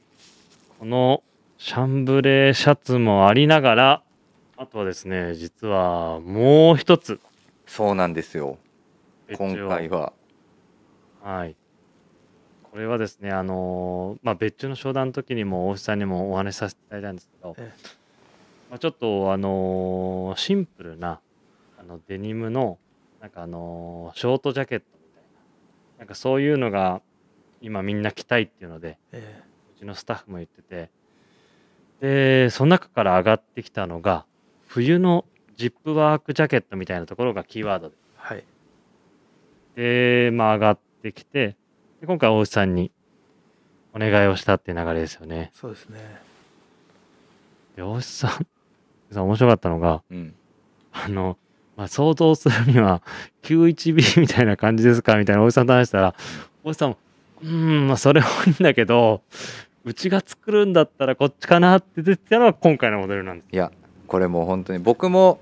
[0.80, 1.24] この
[1.58, 4.04] シャンブレーシャツもありながら
[4.58, 7.20] あとはですね実はもう一つ。
[7.66, 8.58] そうなんですよ。
[9.38, 10.14] 今回は。
[11.22, 11.56] はい。
[12.64, 17.72] これはですね、あのーまあ、別注の商談の時にも大石さんにもお話しさせていただいたんですけど、え。
[18.72, 21.20] まあ、ちょっと、あのーシンプルな
[21.80, 22.80] あのデニムの
[23.24, 26.00] なんか、あのーショートジャケットみたいな。
[26.00, 27.02] なんかそういうのが
[27.62, 29.42] 今みんな着たいっていうのでえ
[29.78, 30.90] うちのスタッフも言ってて。
[32.02, 34.26] でその中から上がってきたのが
[34.68, 35.24] 冬の
[35.56, 37.96] ジップワークジャケットみたいなところがキーワードで。
[38.18, 38.44] はい。
[39.76, 41.56] で、まあ、上がってきて、
[42.02, 42.92] で今回、大内さんに
[43.94, 45.52] お願いをしたっていう流れですよね。
[45.54, 46.00] そうですね。
[47.78, 48.48] で、大内さん、
[49.14, 50.36] さん面白かったのが、うん。
[50.92, 51.38] あの、
[51.76, 53.02] まあ、想像するには、
[53.44, 56.16] 91B みたいな感じですかみたいな大内さんと話したら、
[56.64, 56.98] 大内さんも、
[57.44, 59.22] うん、まあ、それはいいんだけど、
[59.86, 63.50] うちが作るんだったらこっちかなって出てたのが今回のモデルなんです。
[63.52, 63.72] いや
[64.08, 65.40] これもう本当に僕も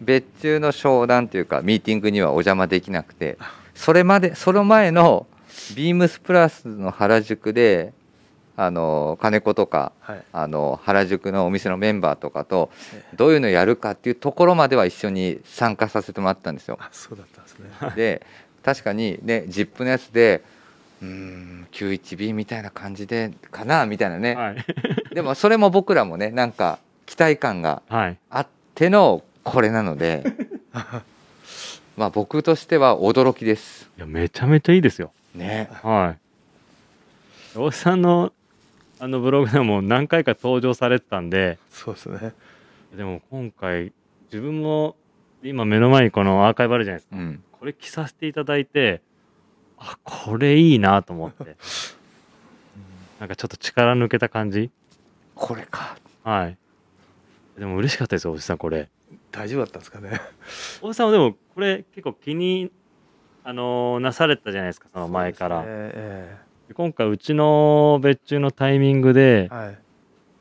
[0.00, 3.36] 別注の商談というかミーティングにはお邪魔できなくて
[3.74, 5.26] それまでその前の
[5.76, 7.92] ビームスプラスの原宿で
[8.56, 16.78] あの金子とかはいあの原宿のお店のメンバーとかとええどういうのやるかっていうところまでは一緒に参加させてもらったんですよ。
[16.80, 18.26] あそうだったんですね で
[18.62, 20.42] 確かにね ZIP のやつで
[21.02, 24.64] うーん 91B みたいな感じでかなみたいなね、はい。
[25.14, 28.18] でもそれも僕らもねなんか期待感がはい。
[28.30, 30.24] あってのこれなので
[31.96, 35.12] まあ僕としては驚きですいや、めちゃめちゃいいですよ。
[35.34, 37.58] ねはい。
[37.58, 38.32] 大内さんの
[39.04, 42.32] あのブログでも何回か登場されてたんで、そうですね
[42.96, 43.92] でも今回
[44.32, 44.96] 自分も
[45.42, 47.16] 今目の前にこのアーカイブあるじゃないですか。
[47.16, 49.02] うんこれ着させていただいて、
[49.76, 51.56] あ、これいいなと思って。
[53.20, 54.70] なんかちょっと力抜けた感じ？
[55.34, 56.56] これかはい。
[57.58, 58.88] でも嬉しかったですよ、おじさん、これ。
[59.30, 60.18] 大丈夫だったんですかね
[60.80, 62.70] おじさんはでも、これ結構気に、
[63.44, 65.60] あのーなされてたじゃないですか、その前から。
[65.60, 69.78] ねえで今回、うちの別注のタイミングでえ、はい。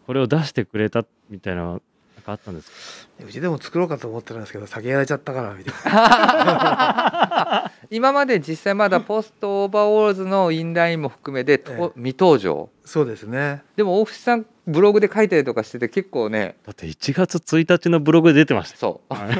[0.07, 1.79] これを出してくれたみたいな
[2.25, 3.25] かあったんですか？
[3.27, 7.71] うちでも作ろうかと思ってたんですけど先やられちゃったからみたいな。
[7.91, 11.75] 今まで実際まだポストオーバーオールズのインラインも含めてとえ。
[11.75, 12.69] え未登場。
[12.85, 13.63] そうですね。
[13.75, 19.01] でも大渕さんブログで書いたりとかしてて結構ねだって1月1日のブログで出てましたよ。
[19.09, 19.19] そう。
[19.19, 19.35] はい。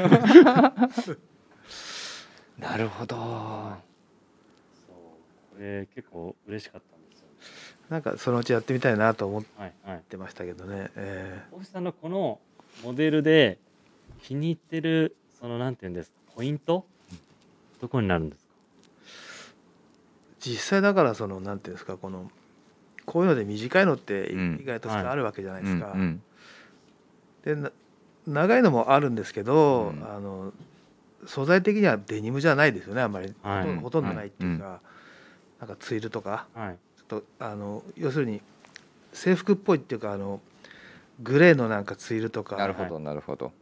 [2.60, 3.16] なるほど
[5.54, 7.26] これ結構嬉しかったんですよ。
[7.88, 10.02] なんかそのうちやってみたいなと思っはいはい。
[10.08, 10.90] てましたけどね。
[10.96, 12.38] え大石さんのこの
[12.82, 13.58] モデルで
[14.22, 16.84] 気に入ってるそのなんていうんですかポイント？
[17.80, 18.50] どこになるんですか？
[18.50, 22.30] え実際だからそのなんていうんですかこの
[23.06, 24.58] こういうので短いのってうん。
[24.60, 25.94] 意外とあるわけじゃないですか、
[27.44, 27.70] でな
[28.26, 30.02] 長いのもあるんですけど、うん。
[30.04, 30.52] あの
[31.26, 34.80] 素材的にはデニムじゃないですよねあんまり、はいほとんどほとんどないっていうか、
[35.64, 36.76] なんかツイルとかはい。
[37.08, 38.42] ちょっとあの要するに
[39.14, 40.40] 制服っぽいっていうかあの
[41.22, 43.52] グレーのなんかツイルとかなるほどなるほど、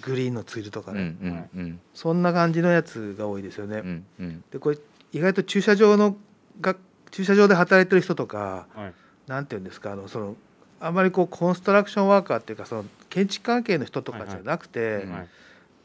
[0.00, 1.80] グリーンのツイルとかうんね、うんうん。
[1.92, 3.78] そんな感じのやつが多いですよね。
[3.78, 4.44] うんうん。
[4.50, 4.78] でこれ
[5.12, 6.16] 意外と駐車場の
[6.60, 6.76] が
[7.10, 8.94] 駐車場で働いてる人とかはい。
[9.26, 10.36] なんていうんですかあのその
[10.80, 15.06] あんまりこうコンストラクションワーカーっていうかその建築関係の人とかじゃなくて、はいはい。
[15.10, 15.28] はい。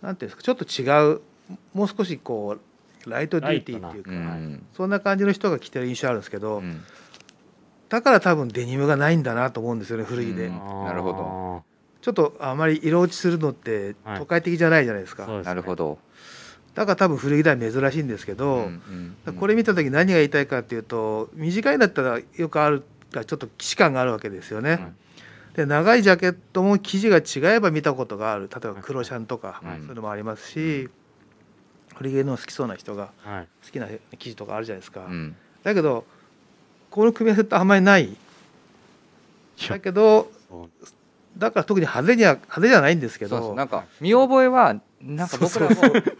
[0.01, 1.21] なんていうんですかちょっと違う
[1.73, 2.68] もう少しこう
[3.07, 4.65] ライトデューティーっていうか、うん。
[4.73, 6.83] そんな感じの人が着てる印象あるんですけど、うん。
[7.89, 10.57] だから多分デニムがないんだなと思うんですよね古着で、うん。
[10.85, 11.63] なるほど。
[12.01, 14.19] ちょっとあまり色落ちするのってはい。
[14.19, 15.49] 都会的じゃないじゃないですか、そうですね。
[15.49, 15.99] なるほど、
[16.75, 19.33] だから多分古着では珍しいんですけど、うんうんうん。
[19.35, 24.71] これ見た時何が言いたいかっていうと短いんだったらよくあるがちょっと既視感があるわけですよね。
[24.71, 24.79] はい。
[25.55, 28.49] で長いジャケットも生地が違えば見たことがある。
[28.49, 29.79] 例えば黒シャンとか、はい。
[29.79, 30.89] そういうのもありますし、
[31.99, 33.47] 古着の好きそうな人がはい。
[33.65, 35.01] 好きな生地とかあるじゃないですか。
[35.01, 35.35] うん。
[35.63, 36.05] だけど
[36.89, 38.15] この組み合わせってあんまりない。
[39.67, 40.31] だけど
[41.37, 43.49] だから特に派手には派手じゃないんですけそうそう。
[43.49, 46.11] どなんか見覚えはなんか僕らもそうそうなんか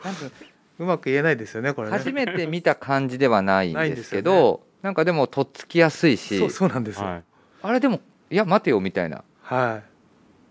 [0.80, 1.98] うまく言えないですよねこれね。
[1.98, 6.38] 初めて見た感じではないんですけどなんかでもとっつきやすいし。
[6.38, 7.06] そうそうなんですよ。
[7.06, 7.24] はい。
[7.62, 9.24] あれでもいや待てよみたいな。
[9.42, 9.90] はい。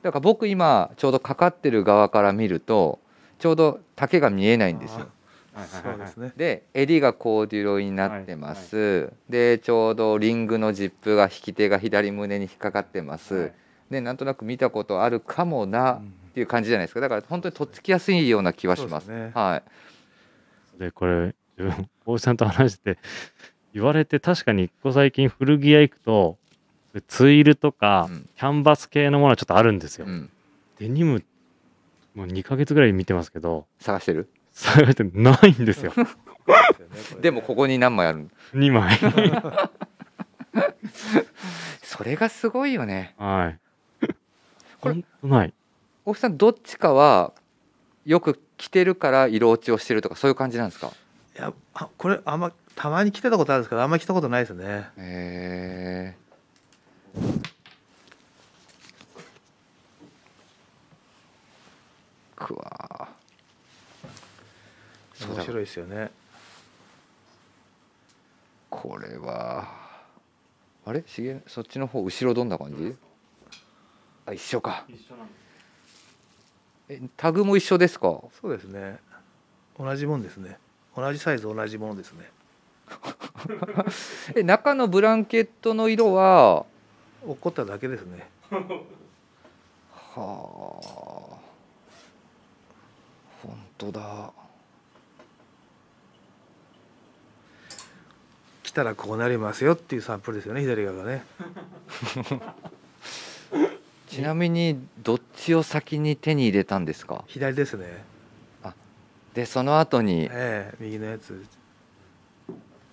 [0.02, 2.98] だから僕今ちょうどかかってる側から見ると
[3.38, 5.00] ちょうど丈が見えないんですよ。
[5.00, 5.17] あ
[5.66, 6.32] そうですね。
[6.36, 13.52] で襟がコーデュロイになってます、でちょうどリングのジップが引き手が左胸に引っかかってます、はい。
[13.90, 16.02] でなんとなく見たことあるかもなっ
[16.34, 17.00] ていう感じじゃないですか。
[17.00, 19.06] だから本当にとっつきやすいような気はします。
[19.06, 19.32] すね。
[19.34, 19.62] は
[20.76, 20.80] い。
[20.80, 23.00] でこれ自分大内さんと話してて
[23.74, 26.38] 言われて確かにここ最近古着屋行くと
[27.08, 28.28] ツイルとかうん。
[28.36, 30.30] キャンバス系のものはちょっとあるんですよ、うん、
[30.78, 31.24] デニム
[32.14, 34.28] もう2ヶ月ぐらい見てますけど探してる？
[34.58, 35.92] 探してないんですよ。
[37.22, 38.98] でもここに何枚あるの？2枚。
[41.82, 43.14] それがすごいよね。
[43.18, 43.58] はい。
[44.80, 45.54] これない。
[46.04, 47.32] 大木さんどっちかは
[48.04, 50.88] よく着てるから色落ちをしてるとかそういう感じなんですか？
[51.36, 54.90] いやあこれあんまたまに来てたことあるんですけどあんま来たことないですね。
[54.96, 56.16] へえ
[62.36, 63.08] くわ
[65.26, 66.10] 面白いですよね。
[68.70, 69.66] これは
[70.84, 71.02] あれ？
[71.06, 72.94] しげそっちの方後ろどんな感じ？
[74.26, 74.84] あ一緒か。
[74.88, 75.38] 一緒なんです。
[76.90, 78.20] えタグも一緒ですか？
[78.40, 78.98] そうですね。
[79.78, 80.58] 同じもんですね。
[80.96, 82.30] 同じサイズ同じものですね。
[84.36, 86.64] え中のブランケットの色は？
[87.24, 88.28] 落っこっただけですね。
[88.50, 88.60] は
[90.16, 91.38] あ。
[93.42, 94.32] 本当だ
[98.78, 101.24] 来たらこうなりますよっていうサンプルですよね左側がね。
[104.06, 107.24] ちなみにどっちを先に手に入れたんですか？
[107.26, 108.04] 左ですね。
[109.34, 111.44] でその後にええ右のやつ。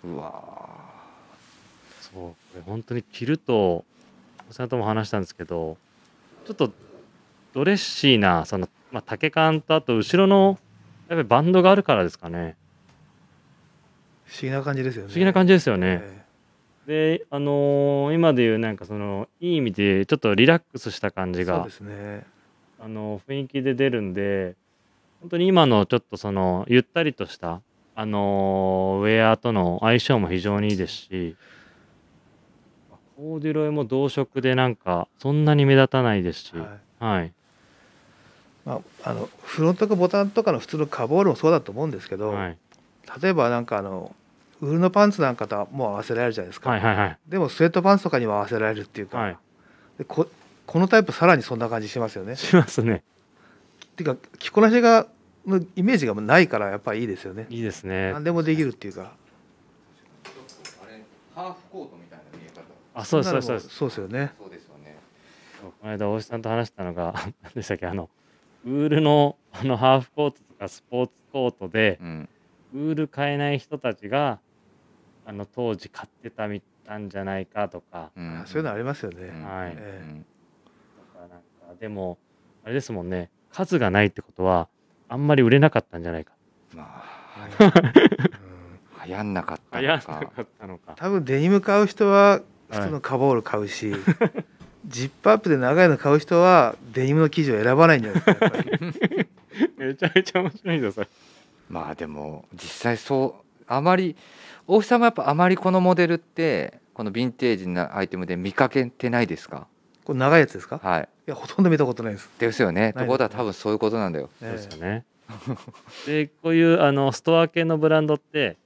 [0.05, 0.33] うわ
[2.01, 3.85] そうこれ本当に着ると
[4.49, 5.77] おさんとも話したんですけど
[6.47, 6.71] ちょっと
[7.53, 10.57] ドレッシーなその、まあ、丈感とあと後ろの
[11.09, 12.55] やっぱりバンドがあるからですかね
[14.25, 15.09] 不思議な感じですよね。
[15.09, 16.25] 不思議な感じですよね、え
[16.85, 22.25] であのー今でいうなんかそのいい意味でちょっとリラックスした感じがえそうですね。
[22.79, 24.55] あの雰囲気で出るんで
[25.21, 27.61] 本当に今のちょっとそのゆったりとした
[27.95, 31.35] あのーウェアとの相性も非常にいいですし
[33.15, 36.53] コーデュロイも同色でなんかそんなに目立たないですし。
[36.55, 37.03] はい。
[37.03, 37.33] はい。
[38.65, 42.57] まあ、あのフロントかボタンとかの普通のカボールもそうだと思うんですけど、はい
[43.21, 44.15] 例えばなんかあの
[44.61, 47.17] ウールのパンツなんかとはもう合わせられるじゃないですか、はいはいはい。
[47.27, 49.37] でもスウェットパンツとかにも合わせられるっていうか、はい。
[49.97, 50.27] でこ
[50.65, 52.35] このタイプさらにそんな感じしますよね。
[52.35, 53.03] しますね。
[53.85, 55.07] っていうか着こなしが
[55.45, 57.47] のイメージがないからやっぱりいいですよね。
[57.49, 58.11] いいですね。
[58.13, 59.01] 何でもできるっていうか。
[59.01, 61.01] あれ
[61.35, 62.61] ハーフコートみたいな見え方。
[62.93, 63.75] あそうですそうですそうです。
[63.75, 64.33] そうですよね。
[64.39, 64.97] そうですよね。
[65.61, 67.13] そうこの間大石さんと話したのが
[67.43, 68.09] 何でしたっけあの
[68.65, 72.29] ウールのあのハーフコートとかスポーツコートでうん。
[72.33, 74.39] ウール買えない人たちが
[75.25, 78.11] あの当時買ってたみたんじゃないかとか。
[78.15, 78.43] うん。
[78.45, 79.27] そういうのありますよね。
[79.27, 79.43] うん。
[79.43, 79.73] はい。
[79.77, 80.03] ええ。
[80.03, 80.25] うん。
[81.13, 82.17] とかなんかでも
[82.63, 83.29] あれですもんね。
[83.51, 84.67] 数がないってことは
[85.09, 86.33] あんまり売れなかったんじゃないか。
[86.73, 89.07] まあうん。
[89.07, 90.93] 流行んなかった流行のかかったのか。
[90.95, 93.93] 多分デニム買う人は普通のカボール買うし、
[94.87, 98.51] ジップアップで長いの買う人はデニムの生地を選ばないんじゃないですか。
[99.77, 101.05] めちゃめちゃ面白いんですよ
[101.69, 104.15] まあでも実際そうあまり
[104.67, 109.67] 大木さんもやっぱあまりこのモデルってこのヴィンテージなアイテムで見かけてないですか？
[110.03, 110.79] これ長いやつですか？
[110.81, 111.01] はい。
[111.01, 112.29] いやほとんど見たことないです。
[112.39, 112.93] ですよね。
[112.93, 114.29] ところは多分そういうことなんだよ。
[114.39, 115.05] そうですよえね。
[116.05, 118.57] でこういうあのストア系のブランドって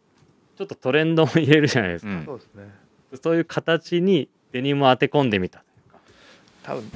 [0.57, 2.25] ちょっとトレンドも入れるじゃないですか、えうん。
[2.25, 2.63] そうですね。
[3.23, 5.63] そういう形にデニムを当て込んでみた
[6.63, 6.91] 多分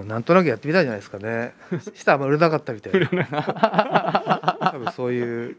[0.00, 1.54] うんなんとなくやってみたいじゃないですかね。
[1.94, 4.58] したらあんま売れなかったみたいな。
[4.72, 5.56] 多分そういう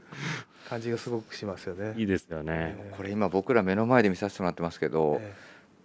[0.69, 1.93] 感じがすごくしますよね。
[1.97, 2.97] いいですよね、ええ。
[2.97, 5.33] これ今僕ら目の前で見させてもらってますけどえ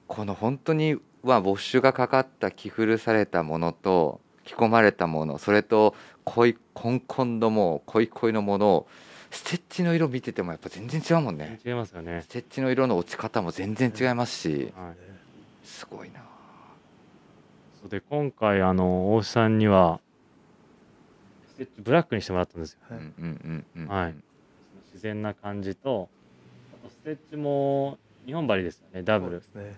[0.07, 5.95] この本当にはウォッシュがかかった着古されたものと着込まれたものそれと
[6.25, 8.87] 濃いコンコンのもう濃い濃いのものを
[9.31, 11.59] ステッチの色見ててもやっぱ全然違うもんね。
[11.67, 12.23] 違いますよね。
[12.23, 14.73] ステッチの色の落ち方も全然違いますし。
[14.77, 14.95] はい。
[14.97, 15.15] え
[15.65, 16.21] すごいな
[17.85, 20.01] そうで今回あの大志さんには
[21.49, 22.79] ステッチブラックにしてもらったんですよ。
[22.91, 23.89] うんうんうんうん。
[23.89, 24.15] はい。
[24.87, 26.09] 自然な感じと
[26.83, 29.39] あとステッチも日本針ですよねダブル。
[29.39, 29.75] ですね。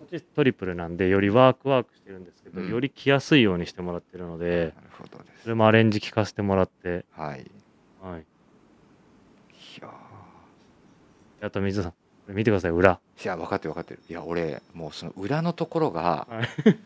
[0.00, 2.68] こっちトリプルなんでよりワークワークしてるんですけど、うん。
[2.68, 5.42] より着やすいようにしてもらってるのでなるほどです。
[5.44, 7.04] それもアレンジ聞かせてもらって。
[7.12, 7.42] はい。
[7.42, 7.50] い
[8.04, 8.26] はい。
[9.80, 9.88] や
[11.42, 12.94] あと水野さんこれ見てください裏。
[12.94, 14.00] ーいや分かってる分かってる。
[14.08, 16.76] いや俺もうその裏のところがはい。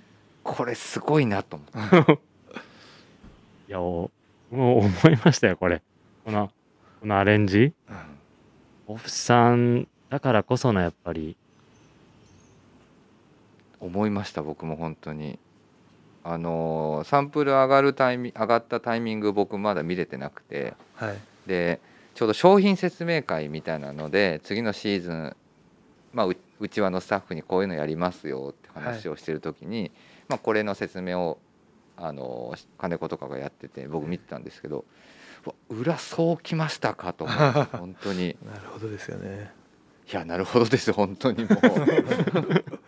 [0.43, 2.23] これすごいなと思って
[3.69, 4.11] いやお
[4.51, 5.83] もう思いましたよこれ。
[6.25, 6.51] この
[7.01, 7.73] このアレンジ。
[8.87, 11.37] オフさんだからこそのやっぱり。
[13.81, 15.39] 思いました僕も本当に。
[16.23, 20.75] あのーサンプル上がるタイミ上がったタイミング僕まだ見れてなくて。
[20.95, 21.19] はい。
[21.47, 21.81] で
[22.15, 25.37] ちょうど商品説明会みたいなので次のシーズン
[26.13, 29.91] まあううちわのスタッフにこういうのやりますよって話をしてる時に、
[30.29, 31.39] まあ、これの説明を
[31.97, 34.85] あのー金子とかがやってて僕見てたんですけど
[35.69, 37.27] 裏そうきましたかと
[37.73, 38.37] 本当に。
[38.45, 39.53] なるほどですよね。
[40.11, 41.57] いやなるほどです本当にもう。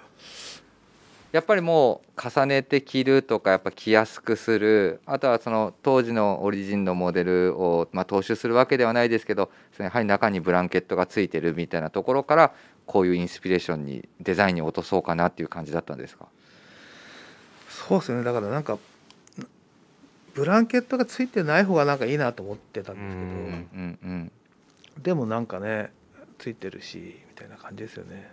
[1.33, 12.53] やっぱりもう重ねて着るとかやっぱ着やすくするあとはその当時のオリジンのモデルを、まあ、踏襲するわけではないですけどそのやはり中にブランケットがついてるみたいなところから
[12.87, 16.26] こういうインスピレーションにデザインに落とそうかなっていう感じだったんですか？
[17.68, 18.24] そうですよね。
[18.24, 18.78] だからなんか
[20.35, 24.33] ブランケットがついてない方がなんかいいなと思ってたんですけど、うんうんうん
[25.03, 25.91] でもなんかね
[26.39, 28.30] ついてるしみたいな感じですよね。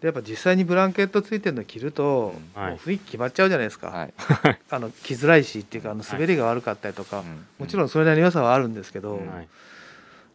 [0.00, 2.62] でやっぱ実際にブランケットついてるの着ると、うん。
[2.62, 4.14] はいもう雰囲気決まっちゃうじゃないですか、はい、
[4.70, 7.46] あの着づらいしっていうかあの滑りが悪かったりとか、うん。
[7.58, 9.28] もちろんそれなりの良さはあるんですけど、うん。
[9.28, 9.48] はい。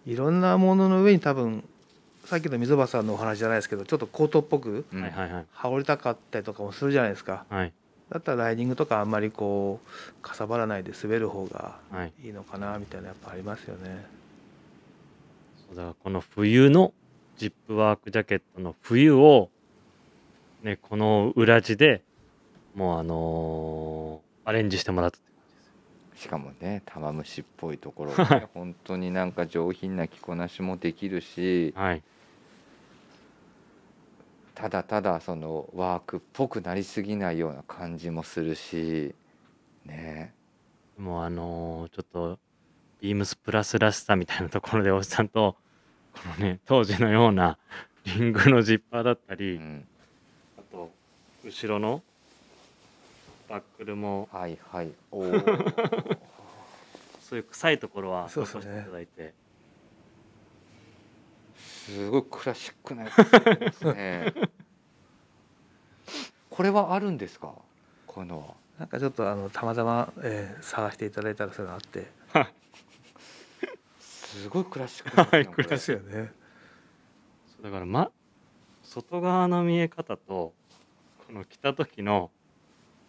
[0.05, 1.63] いろんなものの上に多分
[2.25, 4.85] さっきの溝端さんのお話じゃないですけどちょっとコートっぽく
[5.51, 7.45] 羽織りたかったりとかもするじゃないですか。
[7.49, 7.73] はい。
[8.09, 12.13] だったらライディングとかあんまりこうかさばらないで滑る方がはい。
[12.23, 14.05] いいのかなみたいなやっぱありますよね。
[15.67, 16.93] そうだからこの冬の
[17.37, 19.49] ジップワークジャケットの冬を
[20.61, 22.03] ねこの裏地で
[22.75, 26.23] もうあのーアレンジしてもらったって感じです。
[26.23, 32.03] しかもね玉虫っぽいところはね本当になんか上品な着こなしもできるしはい
[34.55, 39.13] ただただそのワークっぽくなりすぎないような感じもするし
[39.85, 40.33] ね。
[40.97, 42.39] もうあのーちょっと
[43.01, 45.55] ビームスプラスらしさみたいなところでおじさんと
[46.13, 47.57] このね 当時のような
[48.05, 49.87] リングのジッパーだったり、うん。
[50.57, 50.91] あと
[51.43, 52.03] 後ろの
[53.49, 54.91] バックルもはいはい。
[55.11, 56.17] おー。
[57.21, 59.33] そういう臭いところはそうですね残していただいて、
[61.85, 63.15] すごいクラシックなやつ
[63.59, 64.33] ですね。
[66.49, 67.53] これはあるんですか？
[68.07, 68.45] こういうのは。
[68.79, 72.07] なんかちょっとあのたまたま、えー探していただいたらそういうのあって。
[73.99, 76.31] すごいクラシックですねこれはいクラですよね。
[77.55, 78.11] そうだからま
[78.81, 80.53] 外側の見え方と
[81.27, 82.31] この着た時の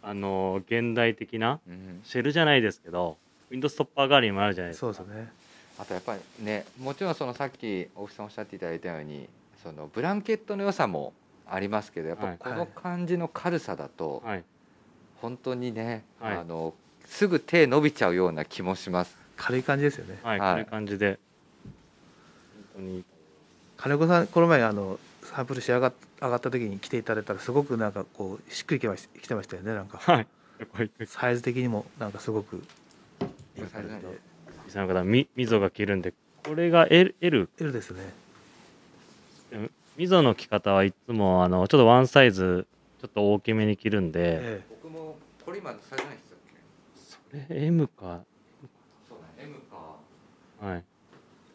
[0.03, 2.01] あのー現代的なうん。
[2.05, 3.17] シェルじゃないですけど
[3.51, 4.93] ウィンドストッパー代わりにもあるじゃないですか。
[4.93, 5.33] そうですね。
[5.79, 9.29] あとやっぱりねもちろんそのさっき大木さんおっしゃっていただいたように
[9.63, 11.13] そのブランケットの良さも
[11.49, 14.45] ありますけどやっぱはいこの感じの軽さだとはい。
[15.25, 16.37] 本当にね、はい。
[16.37, 16.75] あの
[17.07, 19.17] すぐ手伸びちゃうような気もします。
[19.39, 20.19] 軽い感じですよね。
[20.23, 20.67] はい、はい。
[20.67, 21.19] 感じで。
[22.75, 23.05] 本当に。
[23.79, 29.97] 金子さんこの前あのサンプル仕上がっ上がった時に来ていただいたらすごくなんかこうしっくりきまし来てましたよねなんか。
[29.97, 30.27] はい。
[31.07, 32.63] サイズ的にもなんかすごく
[33.57, 34.01] いい感じで
[35.05, 36.13] み溝が着るんで
[36.45, 38.03] これが L, L L ですね。
[39.97, 42.67] 溝の着方はいつもあのちょっとワンサイズ
[43.01, 46.39] ちょっと大きめに着るんで、え僕もこれ今サイズないですよ
[47.49, 48.25] それ M か。
[49.09, 49.97] そうだ M か。
[50.67, 50.85] はい、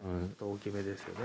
[0.06, 0.24] うん。
[0.24, 1.20] え、ちょっと大きめですよね。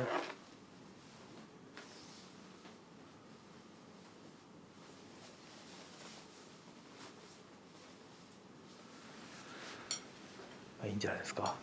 [10.82, 11.55] あいいんじゃないですか、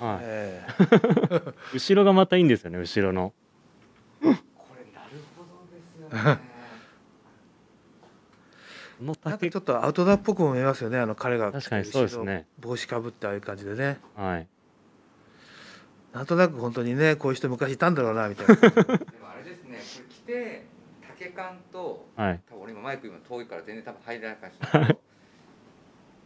[0.00, 0.62] はい、え
[1.72, 3.32] 後ろがまたいいんですよね後ろの。
[4.20, 4.40] これなる
[5.36, 6.40] ほどですよね。
[9.00, 11.52] なんか丈ちょっとアウトドアっぽくも見えますよねあの彼が。
[11.52, 12.46] 確かにそうですね。
[12.58, 13.98] 帽子かぶってああいう感じでね。
[14.16, 14.48] はい。
[16.12, 18.54] なんとなく本当にねこういう人昔いたんだろうなみたいな。
[18.56, 20.66] でもあれですねこれ着て
[21.18, 22.40] 丈感とはい。
[22.48, 25.00] 多分俺今マイク今遠いから全然多分入らないかもしれないけど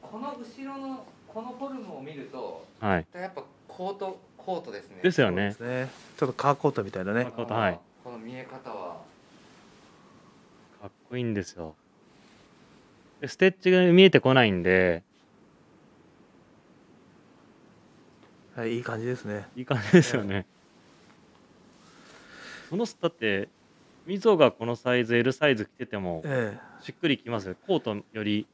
[0.02, 3.06] この後ろのこのフォルムを見るとはい。
[3.14, 3.44] やっぱ
[3.78, 4.96] コートコートですね。
[5.04, 5.88] ですよそうでねすね。
[6.18, 7.24] ちょっとカーコートみたいなね。
[7.26, 7.78] カーコートはい。
[8.02, 9.00] この見え方は。
[10.82, 11.76] かっこいいんですよ。
[13.20, 15.04] でステッチが見えてこないんで。
[18.56, 19.46] はいいい感じですね。
[19.54, 20.44] いい感じですよね、
[22.70, 23.48] このだって
[24.04, 26.84] 溝がこのサイズ L サイズ着ててもええ。
[26.84, 27.54] しっくりきますよ。
[27.68, 28.44] コートより。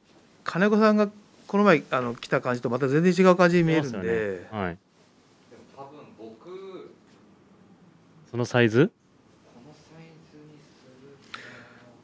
[0.43, 1.09] 金子さんが
[1.47, 4.47] この前あの来た感じとまた全然違う感じに見えるんきますで、よね。
[4.51, 4.77] はい
[5.49, 6.91] でも多分僕
[8.24, 8.91] こそのサイズ？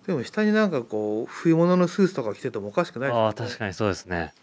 [0.07, 3.25] でも下になんかこう冬物のスーツとか着ててもおかしくないですよね。
[3.25, 4.33] ああ確かにそうですね。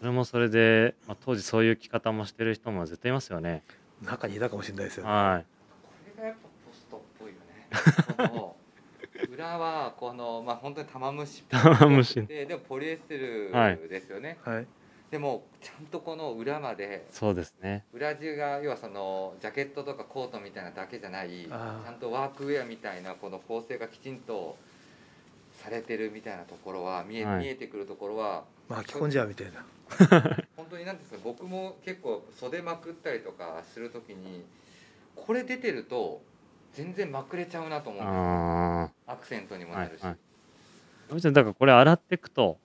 [0.00, 3.62] それもそれで、まあ、当時そういう着方もしてる人も絶対いますよね。
[4.02, 5.04] 中にいたかもしれないですよ。
[5.04, 5.44] ねはい。
[5.44, 7.34] これがやっぱポストっぽいよ
[8.28, 8.54] ね。
[9.32, 12.26] 裏はこのまあ本当に玉虫玉虫。
[12.26, 13.78] ででもポリエステルはい。
[13.88, 14.66] ですよね、はい
[15.14, 17.84] でもちゃんとこの裏までそうですね。
[17.92, 24.56] 裏地が要はそのジャケットとかコートみたいなだけじゃないちゃんとワークウェアみたいなこの構成がきちんと
[25.62, 27.44] されてるみたいなところは見え,、はい。
[27.44, 29.64] 見えてくるところは巻き込んじゃうみたいな。
[30.56, 34.44] 本当になんていうんですか僕も結構袖まくったりとかするときに
[35.14, 36.22] これ出てると
[36.72, 40.16] 全然まくれちゃうなと思うんですアクセントにもないるし、はい
[41.10, 42.58] もちろんだからこれ洗っていくと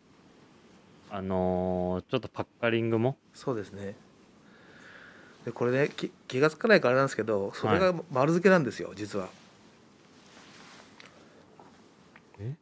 [1.12, 3.18] あのーちょっとパッカリングも？
[3.34, 3.96] そうですね。
[5.46, 9.30] でこれねき気が付かないからあれなんですけどそれが丸付けなんですよ実は。
[12.40, 12.54] え？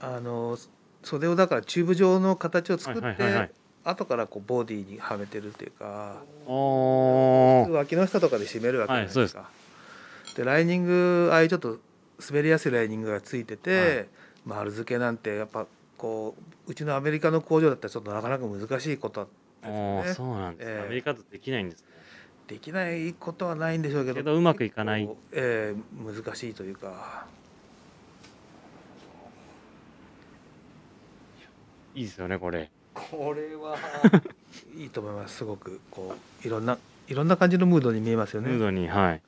[0.00, 0.56] あの
[1.02, 3.50] 袖をだからチューブ状の形を作って、はいはいはいはい。
[3.86, 7.64] 後からこうボディにはめてるっていうかおー。
[7.64, 9.50] 普通脇の下とかで締めるわけじゃないですはいか、
[10.36, 11.76] でライニングああいうちょっと
[12.26, 14.08] 滑りやすいライニングがついてて、
[14.46, 15.66] 丸付けなんてやっぱ
[16.04, 16.34] こ
[16.68, 19.26] ううちのアメリカの工場だったらちょっとなかなか難しいこと
[19.62, 20.12] ですよね。
[20.12, 20.84] そうなんですね、ええ。
[20.84, 21.86] アメリカだとできないんですね。
[22.46, 25.08] できないことはないんでしょうけどけどうまくいかない。
[25.32, 27.26] ええ難しいというか。
[31.94, 32.70] いいですよねこれ。
[32.92, 33.78] これは
[34.76, 35.36] いいと思います。
[35.36, 36.76] すごくこういろんな
[37.08, 38.50] いろんな感じのムードに見えますよね。
[38.50, 39.22] ムードにはい。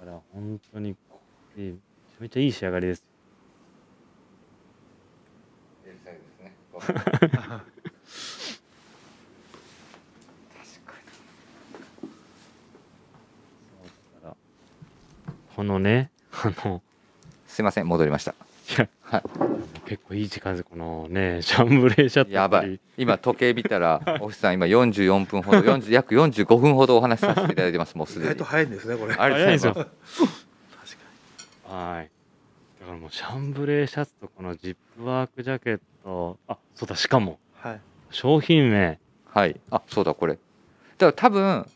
[0.00, 1.20] だから本当にこ
[1.56, 1.76] れめ
[2.20, 3.04] ちゃめちゃいい仕上がりです。
[14.22, 14.36] ら
[15.56, 16.74] このねあの。
[16.74, 16.80] に
[17.46, 18.32] すいません戻りました。
[18.32, 18.34] い
[18.78, 18.88] や。
[19.00, 19.22] はい。
[19.86, 22.78] 結構いい時間ですこのねシャンブレーシャツやばい。
[22.98, 28.24] 今時計見たらオフィスさん今44分ほど40約45分ほどお話しさせていただいてますもうすでに。
[28.26, 29.14] 意外と早いんですねこれ。
[29.14, 30.49] ありがとうございます
[31.70, 32.10] はい。
[32.80, 36.38] だからもうシャンブレーシャツとこのジップワークジャケット。
[36.48, 37.32] あそうだしかも。
[37.32, 37.38] に
[37.70, 37.80] はい。
[38.10, 38.98] 商品名。
[39.26, 39.60] はい。
[39.70, 40.34] あそうだこれ。
[40.34, 40.38] だ
[40.98, 41.66] から多分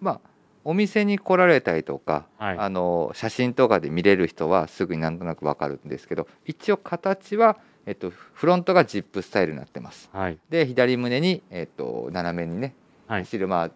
[0.00, 0.20] まあ
[0.62, 2.58] お店に来られたりとか、はい。
[2.58, 10.08] あの写真とかで見れる人はすぐになんとなくわかるんですけど一応形は、えっと、フロントがジップスタイルになってます。
[10.12, 10.38] はい。
[10.48, 12.74] で左胸に、えっと、斜めにね
[13.08, 13.24] はい。
[13.24, 13.48] 走る。
[13.48, 13.70] まあ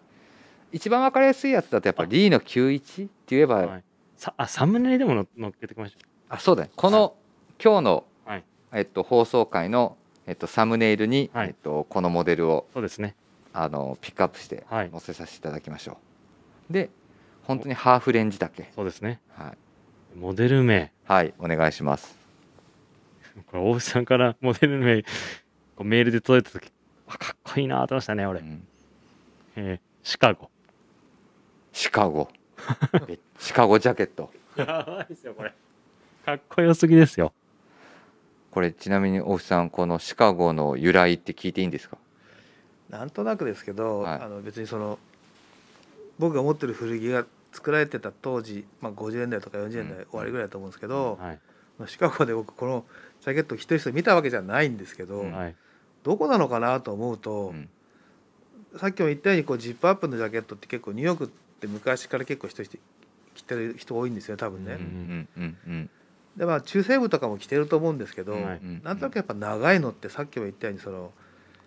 [0.71, 3.83] 一番わかりやすいやつだとやっぱリーの91って言えばはい
[4.17, 5.97] さあサムネでもの載っけてきましょ
[6.29, 6.71] あそうだね。
[6.75, 7.15] この、
[7.63, 8.43] 今日の、はい。
[8.73, 11.49] えっと、放送回の、えっと、サムネイルに、はい。
[11.49, 13.15] えっと、このモデルをうそうですね。
[13.53, 14.91] あのピックアップしてはい。
[14.91, 15.97] 載せさせていただきましょ
[16.69, 16.89] う、で
[17.43, 18.69] 本当にハーフレンジだけ。
[18.75, 19.21] そうですね。
[19.29, 19.53] は
[20.15, 20.91] い、モデル名。
[21.05, 22.17] はい、お願いします。
[23.47, 25.07] これ大内さんから モデル名こ
[25.79, 26.71] うメールで届いた時
[27.07, 28.67] あかっこいいなと思いましたね俺、うん。
[29.57, 30.51] えーシカゴ。
[31.73, 32.29] シカゴ。
[32.31, 32.44] え
[33.39, 34.31] シカゴジャケット。
[34.55, 35.53] やばいですよこれ。
[36.25, 37.33] かっこよすぎですよ。
[38.51, 41.97] これちなみに大木さんこのシカゴの由来って聞いていいんですか？
[42.89, 44.21] なんとなくですけど、はい。
[44.21, 44.97] あの別にその
[46.17, 51.39] 僕が持ってる古着が作られてた当時、まあ、50年代とか40年代終わりぐらいだと思うんですけど、はい。
[51.77, 52.85] まあシカゴで僕この
[53.21, 55.31] ジャケットを一人一人見たわけじゃないんですけど、うん。
[55.33, 55.55] はい。
[56.03, 57.69] どこなのかなと思うと、うん。
[58.77, 62.79] さっきも言ったようにこうジップアップのジャケットって結構ニューヨークって昔から結構一人
[63.33, 64.73] 着てる人多いんですよ多分ね。
[64.73, 65.89] うんうんうんうん
[66.37, 68.41] でまあ中西部とかも着てると思うんですけど、はい。
[68.43, 71.11] うんなんとなくやっぱ長いのってさっきも言ったようにその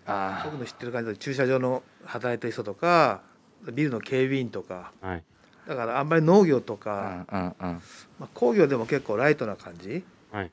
[0.05, 3.21] あ僕の知ってる感じだと駐車場の働いてる人とか
[3.73, 4.91] ビルの警備員とか。
[5.01, 5.23] はい。
[5.67, 7.81] だからあんまり農業とあか、うんうんうん。
[8.19, 10.03] まあ、工業でも結構ライトな感じ。
[10.31, 10.51] はい。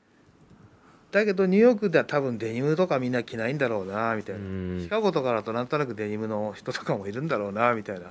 [1.11, 4.81] だけどニューヨークでは多分デニムとかみんな着ないんだろうなみたういな、ん。
[4.81, 8.07] シカゴとかだとなんとなくデニムの人とかもいるんだろうなみたいな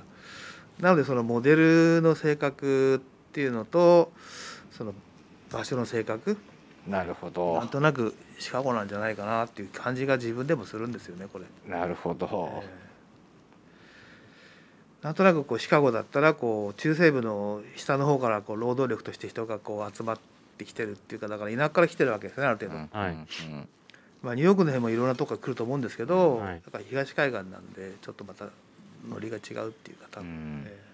[0.79, 4.11] なのでそのモデルの性格っていうのと
[4.71, 4.93] その
[5.51, 6.37] 場所の性格
[6.87, 11.45] なるほなどんとなくシカゴなんじゃないかなっていう感じが自分でもするんですよねこれ。
[11.69, 12.27] なるほど。
[12.63, 12.87] えー
[15.03, 20.19] なんとなくこうシカゴだったらこう中西部の下の方からこう労働力として人がこう集まっ
[20.57, 23.17] てきてるっていうかだから田舎から来てるわけですねある程度、はいうん。
[23.17, 23.21] う
[23.57, 23.69] ん
[24.23, 26.61] まあ、ニューヨークの辺もいろんなとこから来ると思うんですけど、はい。
[26.65, 28.47] だから東海岸なんでちょっとまた
[29.09, 30.63] ノリが違うっていうか多分、うん。
[30.65, 30.87] えー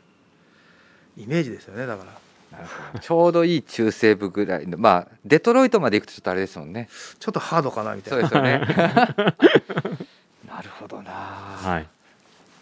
[1.17, 2.99] イメージですよねだから。
[2.99, 6.87] ちょうどいい中西部ぐらいのまあデトロイトまで行くとちょっとあれですもんね。
[7.19, 8.29] ちょっとハードかなみたいな。
[8.29, 8.59] そうですよね。
[10.47, 11.87] なるほどな、はい。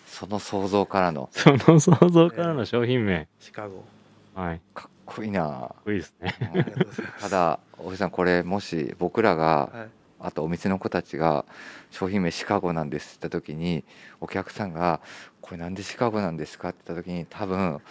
[0.07, 1.29] その想像からの。
[1.33, 3.27] その想像からの商品名。
[3.39, 3.83] シカゴ。
[4.33, 4.61] はい。
[4.73, 5.41] かっこいいな。
[5.41, 6.35] かっこいいですね。
[7.19, 9.89] ただおじさんこれもし僕らがはい。
[10.23, 11.45] あとお店の子たちが
[11.89, 13.83] 商品名シカゴなんですって言った時に
[14.19, 15.01] お客さんが
[15.41, 17.81] 「これなんでシカゴなんですか?」って言った時に多分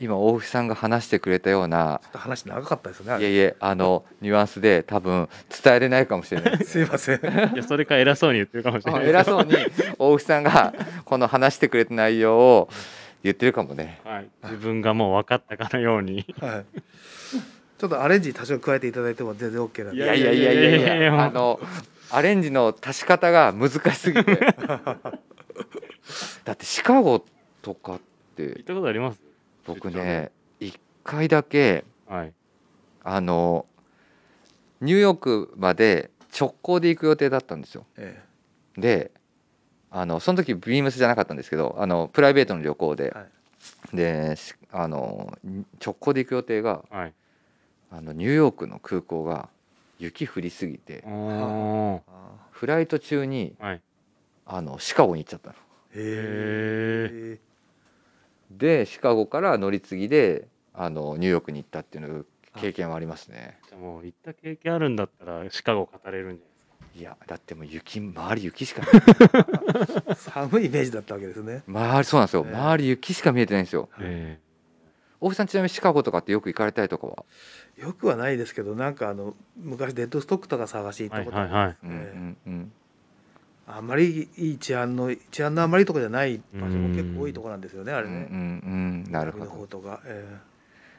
[0.00, 5.28] 今大藤さんが話してくれたようなちょっと話長かったですねいえいえあのニュアンスで多分
[5.62, 7.20] 伝えれないかもしれないです すいません
[7.54, 9.54] いや、それか偉そうに言ってるかもしれない偉そうに
[9.98, 10.72] 大藤さんが
[11.04, 12.68] この話してくれた内容を
[13.24, 14.00] 言ってるかもね。
[14.04, 14.28] はい。
[14.44, 16.24] 自分がもう分かったかのように。
[16.40, 16.64] はい
[17.78, 21.60] ちょっとアレンジ多少加えていただいても全然 OK なんでいやいやいやいやいいやいやいややあの
[22.10, 24.56] アレンジの足し方が難しすぎて
[26.44, 27.24] だってシカゴ
[27.62, 28.00] とかっ
[28.36, 29.20] て行ったことあります？
[29.66, 30.30] 僕ね
[30.60, 32.32] 一回だけはい。
[33.04, 33.66] あの
[34.80, 38.22] ニューヨークまで直行で行く予定だったんですよえ
[38.76, 39.10] で
[39.90, 43.26] あのその時ビームスじゃなかったんですけどあのプライベートの旅行で、はい
[43.92, 45.36] でしあの
[45.84, 47.14] 直行で行く予定がはい。
[47.90, 49.48] あのニューヨークの空港が
[49.98, 51.02] 雪降りすぎて
[52.50, 53.80] フライト中にはい。
[54.46, 55.54] あのシカゴに行っちゃったの。
[55.94, 57.38] ーへえ
[58.50, 62.26] でシカゴから乗り継ぎであのニューヨークに行ったっていう
[62.56, 63.58] 経験はありますね。
[63.68, 66.48] じゃあもう行った経験あるんだったらシカゴ語れるんじゃないですか？
[66.98, 70.16] いやだってもう雪周り雪しかない。
[70.16, 71.62] 寒いイメージだったわけですね。
[71.68, 72.44] 周りそうなんですよ。
[72.46, 72.54] ええ。
[72.56, 73.88] 周り雪しか見えてないんですよ。
[74.00, 74.38] え
[75.20, 77.24] 大木さんちなみにシカゴとかってよく行かれたりとかは、
[77.76, 81.76] よくはないですけどなんかあの昔デッドストックとか探しに行えったことはいはいはい。
[81.82, 82.72] うんうんうん、
[83.70, 89.06] あんまりいい治安の治安のあんまりとこじゃない場所も結構多いとこなんですよねあれうんうんね。
[89.06, 89.12] うん。
[89.12, 89.98] なるほど。
[90.06, 90.38] え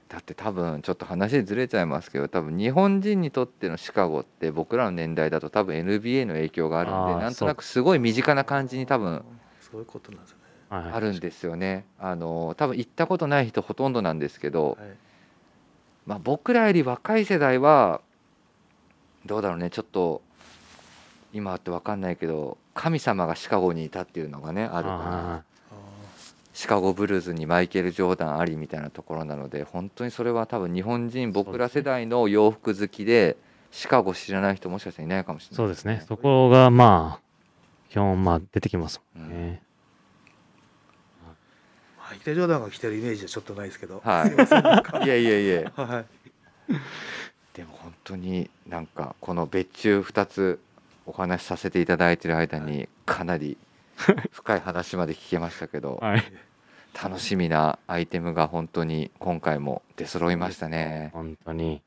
[0.08, 9.24] だって多分ちょっと話ずれちゃいますけど多分日本人にとってのシカゴって僕らの年代だと多分 NBA の影響があるんでなんとなくすごい身近な感じに多え分
[9.60, 9.80] そう。
[9.82, 10.44] いうことなんですよね。
[10.92, 11.86] あるんですよね。
[12.00, 14.90] あの多分行ったことない人ほとんどなんですけど、はい。
[16.06, 18.02] まあ、僕らより若い世代は
[19.26, 19.70] どうだろうね。
[19.70, 20.22] ちょっと
[21.34, 25.44] 今って分かんないけど神様がシカゴにいたっていうのがねあるかあらあ
[26.54, 33.38] シカゴブルーズにマイケル・ジョーダンありみたいなところなので本当にそれは多分日本人僕ら世代の洋服好きで
[33.72, 36.04] シカゴ知らない人もしかしたらいないかもしれないそうですね。
[36.08, 37.22] そこがまあ、
[37.90, 39.62] 基本まあ出てきますもんね。
[42.10, 44.02] マイケル・ジョーダンが着てるイメージはちょっとないですけど。
[44.04, 46.06] はいいやいやいやはい。
[47.54, 50.60] でも本当になんかこの別注2つ
[51.10, 53.57] お話しさせていただいてる間にかなり
[54.32, 56.24] 深い話まで聞けましたけどはい。
[57.01, 61.12] 楽しみなアイテムが本当に今回も出揃いましたね。
[61.14, 61.82] 本当に。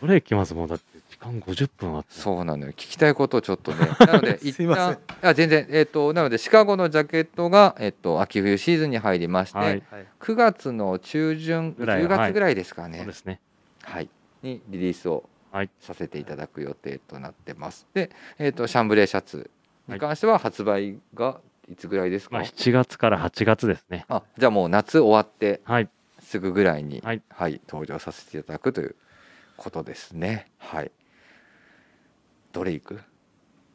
[0.00, 2.08] どれ行きますもうだって時間50分あって。
[2.10, 9.68] そうなのよ聞きたいことをちょっとね なので一旦あ全然えっ、となのでシカゴのジャケットがえっ、と秋冬シーズンに入りまして、はい。
[9.90, 10.06] はい。
[10.20, 13.40] 9月の中旬ぐらい10月ぐらいですかね、そうですね。
[13.82, 14.08] はい、
[14.42, 15.31] にリリースをはい
[15.80, 17.86] させていただく予定となってます。
[17.94, 19.50] で、えー、とシャンブレーシャツ
[19.88, 24.04] に関しては発売がいつぐらいですか、まあ7月から8月ですね。
[24.08, 25.88] あじゃあもう夏終わってはい。
[26.20, 28.94] すぐぐらいに、ははいい登場させていただくという
[29.56, 30.50] ことですね。
[30.58, 30.90] はい、
[32.52, 33.00] どれいく？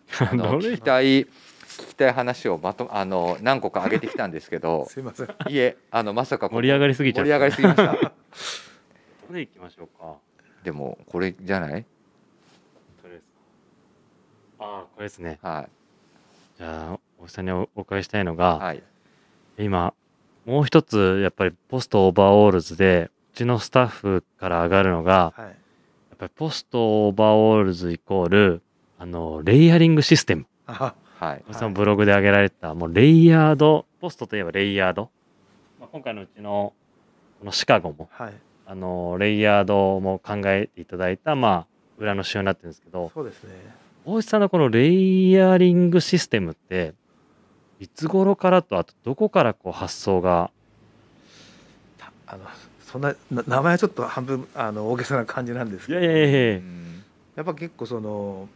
[0.19, 0.69] あのどれ？
[0.73, 1.27] 聞きたい聞
[1.89, 5.27] きたい話をまとあの何個か上げてきたんですけど すいません。
[5.49, 7.93] いえあのまさか盛り上がりすぎちゃった盛り上がりすぎました。
[9.27, 10.15] どれ行きましょうか？
[10.67, 11.85] でもこれじゃない？
[13.01, 13.23] どれです
[14.59, 15.39] かああ、これですね。
[15.41, 15.69] は
[16.57, 18.83] じゃあ、おじさんにおお伺いしたいのい、が、はい、
[19.57, 19.93] 今、
[20.45, 25.45] もう一つ、やっぱりポストオーバーオールズで、うちのスタッフから上がるのが、はい。
[25.45, 25.55] やっ
[26.17, 28.61] ぱりポストオーバーオールズイコール、
[28.99, 30.47] あの、レイヤリングシステム。
[30.65, 35.09] あはい、おじさんブログで上げられた、もうレイヤード、ポストといえばレイヤード。
[35.79, 36.73] まあ、今回のうちの、
[37.39, 38.33] このシカゴも、はい。
[38.69, 43.51] あの、レイヤードも考えていただいた、まあ、裏の仕様になってるんですけど、そうですね。
[44.03, 46.93] 大石さんのこのレイヤリングシステムって、
[47.79, 50.51] いつ頃からと、あとどこからこう発想が、
[51.97, 52.43] たあの
[52.81, 55.99] そんなな名前はちょっと半分あの大げさな感じなんですけど。
[56.01, 56.61] いやいやいやい
[57.35, 57.43] や。
[57.43, 58.49] っぱ結構その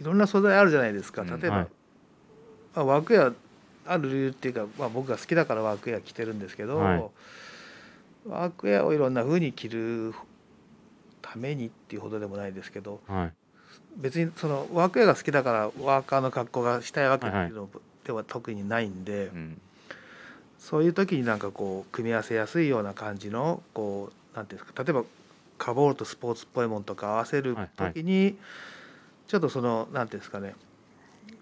[0.00, 1.22] いろんな素材あるじゃないですか。
[1.22, 1.40] うん。
[1.40, 1.66] 例えば、はい。
[2.74, 3.34] まあ、ワークウェ
[3.86, 7.04] アある理由っていうか、まあ、僕が好きだからワークウェア着てるんですけど、はい
[8.26, 10.14] ワークウェアをいろんな風に着る
[11.22, 13.32] ためにっていうほどでもないですけどはい。
[13.96, 17.68] 別にそのワークウェアが好きだからワーカーの格好がしたいわけっていうの
[18.04, 19.60] では特にないんで、うん。
[20.58, 25.04] そういう時になんかこう組み合わせやすいような感じのこうなんていうんですか例えば
[25.58, 28.36] カボールとスポーツっぽいものとか合わせるはいはい時に
[29.28, 30.54] ちょっとそのなんていうんですかね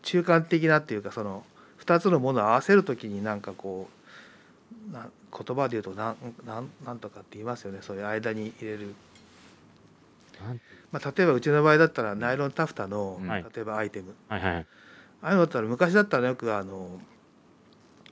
[0.03, 0.97] 中間的なってい。
[0.97, 1.45] うかその
[1.85, 4.02] 2つのものを合わせる時になんかこう
[4.91, 6.17] な言葉で言うとなん
[6.47, 7.79] なんなんとかって言いますよね。
[7.83, 8.95] そういう間に入れる、
[10.91, 13.45] まあ、例えばうちの場合だったらナイロンタフタの、はい。
[13.55, 14.15] 例えばアイテム。
[14.29, 14.67] はいはい
[15.25, 17.01] ああいうのだったら昔だったらよくあの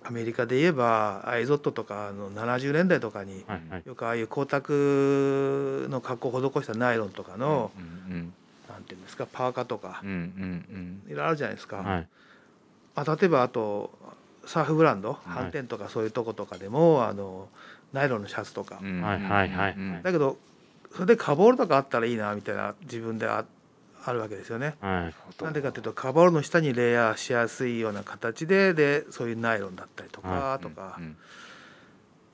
[0.04, 3.82] アメリカで言えばアイゾットとかあの70年代とかにはいはい。
[3.84, 4.62] よくああいう光沢
[5.88, 7.80] の加工を施したナイロンとかの、う
[8.14, 8.32] ん
[8.68, 10.18] なんていうんですかパーカーとかうんうんう
[10.78, 11.02] ん。
[11.08, 11.78] いろいろあるじゃないですか。
[11.78, 12.08] はい。
[12.94, 13.90] あ例えばあと
[14.50, 15.14] サーフブランドい。
[15.26, 17.48] 反転とかそういうとことかでも、あの
[17.92, 19.00] ナイロンのシャツとか、うん。
[19.00, 20.38] はいはいはいうんだけど
[20.92, 23.44] それでカボールとかあったらいいなみたいな自分であ
[24.04, 24.74] あるわけですよね。
[24.80, 25.42] はい。
[25.44, 31.16] なんでかっていうとカボールの下にレイヤーしやすいような形ででそういうナイロンだったりとか、はとか、うん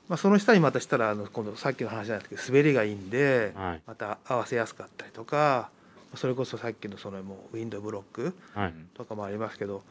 [0.08, 3.82] まあ、その下にまたしたらあの今度さっきの話なんですけど滑りがいいんではい。
[3.86, 5.68] また合わせやすかったりとか
[6.14, 8.74] それこそさっきのそのもうウィンドブロックはい。
[8.94, 9.82] とかもありますけど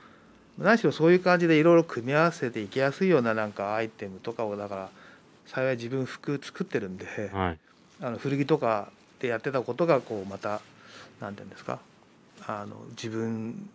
[0.57, 4.89] 何しろそういう感じでいろいろ組み合わせていきやすいようななんかアイテムとかをだから
[5.45, 7.59] 幸い自分服作ってるんではい
[8.01, 8.89] あの古着とか
[9.19, 10.61] でやってたことがこうまた
[11.21, 11.79] 何て言うんですか
[12.45, 13.69] あの自分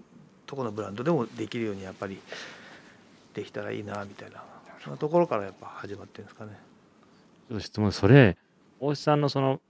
[0.47, 2.19] とこのブランドでもできるようにやっぱり
[3.35, 4.43] できたらいいなみたいな
[4.83, 6.59] そんなところからやっぱ始まってるんですかね。
[7.49, 8.37] ちょっと質問それ
[8.79, 9.61] 大石さんのその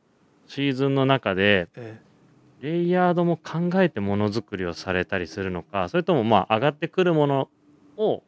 [0.46, 2.00] シーズンの中でえ
[2.61, 7.48] レイヤードも考えてものづくりをされたりするのかそれともまあ上がってくるもの
[7.96, 8.22] を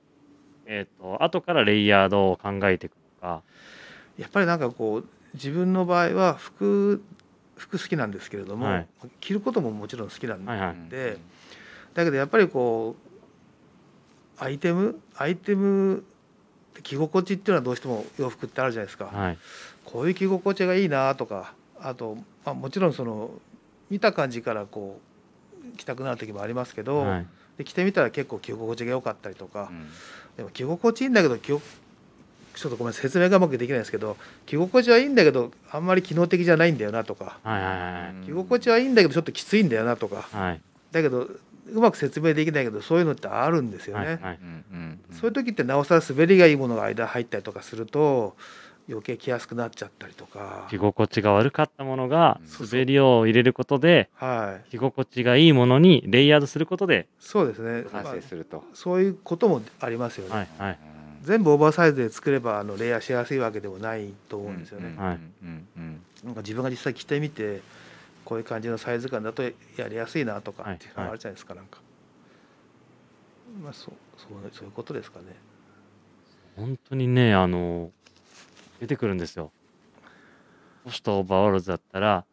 [0.67, 3.43] えっ、と後からレイヤードを考えていくのか。
[4.19, 7.03] えやっぱりなんかこう自分の場合は服
[7.57, 8.89] 服好きなんですけれども、はい。
[9.21, 10.91] 着ることももちろん好きなんで、はいはい。
[10.91, 11.19] で
[11.95, 12.97] だけどやっぱりこ
[14.39, 16.05] うアイテムアイテム
[16.83, 19.39] 着心地っていうのはどうしても洋服ってあるじゃないですか、はい。
[19.85, 23.31] こういう着心地がいいなとかあと、まあ、もちろんその
[23.93, 25.01] 見た感じからこ
[25.75, 27.27] う着たくなる時もありますけど、はい。
[27.59, 29.87] で着てみたら結構着心地が良かったりとか、うん。
[30.39, 34.17] でも着心地いいんだけど着ちょっとごめん説明がうまくできないですけど
[34.47, 40.43] 着心地はいいんだけどあんまり機能的じゃないんだよなとかはいはい着心地はいいんだけどちょっときついんだよなとかはい。
[40.43, 41.29] はいだけど
[41.75, 44.05] うまく説明できないけどそういうのってあるんですよね。
[44.07, 44.39] はいはい。
[45.13, 48.37] そういう時ってなおさら滑りがいいものが間入ったりとかすると
[48.89, 50.67] 余計着やすくなっちゃったりとか。
[50.71, 54.71] 着心地が悪かったものが滑りを入れることではい。
[54.71, 60.79] 着心地がいいものにレイヤードすることでそうですね、完まあ成すると、そういうこともありますよね、はいはい。
[61.23, 67.63] 全部オーバーサイズで作ればあのレイヤーしやすいわけでもないと思うんですよね、はいうんうんなんか自分が実際着てみて
[68.25, 69.51] こういう感じのサイズ感だとや
[69.89, 71.81] りやすいなとかっていうのがあるじゃないですか、なんか。
[73.61, 75.27] まあそうそうそういうことですかね。
[76.57, 77.91] 本当にねあの
[78.83, 79.53] 出てくるんですよ。
[80.85, 82.25] ポストオーバーオールズだったら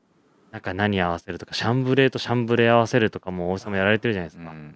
[0.50, 4.76] 中何合わせるとかシャンブレーとシャンブレー合わせるとかも大石さんもやられてるじゃないですか、うん。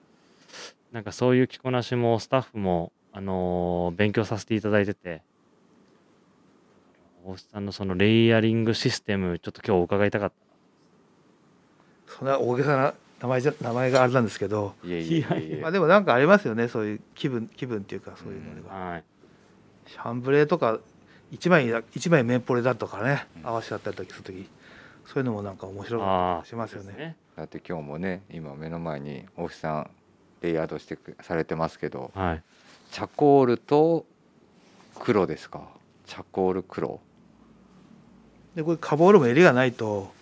[0.91, 5.23] なんかそういう着こなしもスタッフも、あのー勉強させていただいてて
[7.25, 10.31] 大石さんのそのレイヤリングシステムちょっと今日伺いたかっ
[12.05, 15.59] そんな大げさな名前じゃ名前があれなんですけどいえいえいえいえ。
[15.63, 19.03] まあでもなんかありますよねそういう気分気分っていうかそういうのでは、たはい。
[19.87, 20.79] シャンブレーとか
[21.33, 23.47] 一枚だ一枚メンポレだとかねうん。
[23.47, 24.47] 合わせちゃったりとかする時
[25.05, 26.93] そういうのもなんか面白かああったりしますよね。
[26.93, 29.89] ですだって今日もね今目の前に大木さん
[30.41, 32.43] レイヤードしてくされてますけどはい。
[32.91, 34.05] チャコールと
[34.99, 35.67] 黒ですか？
[36.05, 36.99] チャコール黒。
[38.55, 40.13] でこれカボールも襟がないと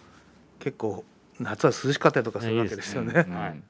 [0.59, 1.03] 結構
[1.39, 3.25] 夏は涼しかったりとかするわけですよね。
[3.27, 3.35] うん。
[3.35, 3.61] はい。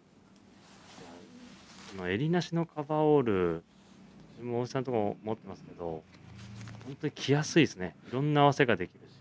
[2.13, 3.63] 襟なしのカバーオール
[4.37, 6.03] 自分も大石さんのとこ持ってますけど
[6.91, 7.95] 本当に着やすいですね。
[8.09, 9.11] いろんな合わせができるし。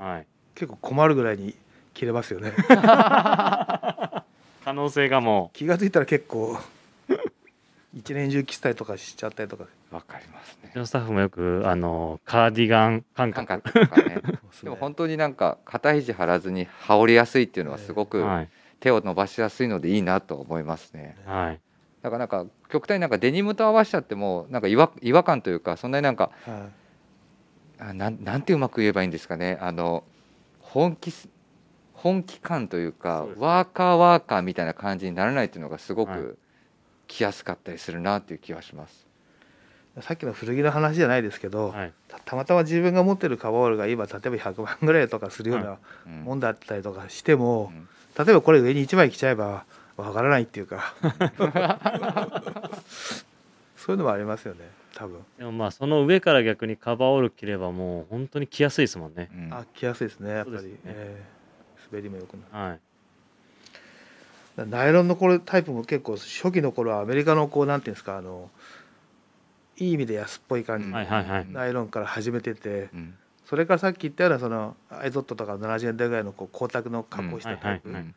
[0.00, 0.04] うん。
[0.04, 0.26] はい。
[0.56, 1.54] 結構困るぐらいに
[1.94, 2.52] 着れますよね。
[2.68, 4.24] 可
[4.66, 6.58] 能性がも気が付いたら結構
[7.94, 9.66] 一年中着せたりとかしちゃったりとか。
[9.92, 10.62] わかりますね。
[10.64, 14.16] ううちのスタッフもよくあのカーディガン感感覚覚とかね。
[14.16, 18.48] ででも本当になんか肩肘張らずに羽織りやすいっていうのはすごくはい。
[18.80, 21.16] 手を伸ばしやすいのでいいなと思いますね。
[21.26, 21.60] はい。
[22.02, 26.68] だからなんか極端になんかデニムと合わせちゃってもなんか違和違和感というかそんなになんかは
[27.80, 29.58] あなんなんてうまく言えばいいんですかね。
[29.60, 30.04] あの
[30.60, 31.28] 本気す
[31.94, 36.18] 本気感というかワーカーワーカーみたいな感じにならないっていうのがすごはい。
[36.18, 36.38] く
[37.06, 39.06] 着やすかったりするなっていう気がします。
[39.98, 41.92] い、さっきの古着の話じゃないですけど、はい。
[42.08, 46.24] たたまたま自分が持ってるカバーオールが今例えば100万ぐらいとかするようなうん。
[46.24, 47.88] もんだったりとかしても、うん。
[48.24, 49.64] 例えばこれ上に1枚着ちゃえば
[49.96, 50.94] わからないっていうか。
[53.76, 54.60] そういうのもありますよね
[54.94, 55.20] 多分。
[55.38, 59.30] でもまあその上から逆にカバーオール着ればもう本当に着やすいですもんね。
[59.32, 59.36] う。
[59.36, 59.54] ん。
[59.54, 60.78] あ着やすいですねやっぱり、ね。
[60.84, 61.38] えー
[61.90, 62.68] 滑りも良くなる。
[62.70, 62.80] はい。
[64.68, 68.50] ナイロンのこれタイプも結構初期の頃はアメリカのこうなんていうんですかあの
[69.76, 71.46] いい意味で安っぽい感じはいはいはい。
[71.50, 73.14] ナイロンから始めててうん。
[73.46, 77.88] それからさっき言ったようなそのアイゾットとか70年代ぐらいのこう光沢の加工したタイプ。
[77.88, 78.14] うんはいうん。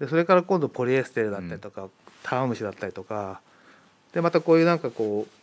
[0.00, 1.88] でそれから今度ポリエステルだったりとか、
[2.22, 3.40] タワムシだったりとか
[4.12, 5.35] でまたこういうなんかこう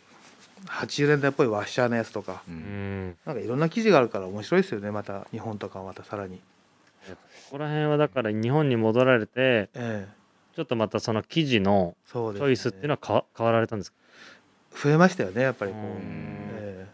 [0.66, 2.42] 80年代っぽいワッシャーのやつとか。
[2.48, 3.08] ううん。
[3.10, 6.40] んなんかいろんな生地があるから面白いですよねまた日本とかはまたさらに。
[7.06, 7.14] こ
[7.52, 10.08] こら辺はだから日本に戻られてええ。
[10.56, 12.46] ちょっとまたその生地のそうですね。
[12.46, 13.98] チョイスっていうのは変わ変わられたんですか？
[14.82, 15.72] 増えましたよねやっぱり。
[15.72, 15.98] こう、うん。
[16.52, 16.86] え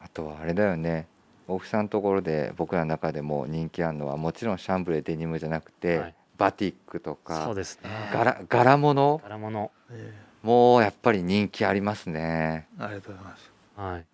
[0.00, 1.06] あとはあれだよね。
[1.46, 6.14] 大木さんのところで僕らの中でも人気あるのはもちろんシャンブレーデニムじゃなくて、はい。
[6.38, 7.90] バティックとそうかですね。
[8.12, 9.20] 柄柄物？
[9.22, 9.70] 柄物。
[9.90, 12.68] ええもやっぱり人気ありますね。
[12.78, 13.52] えありがとうございます。
[13.76, 14.04] はい。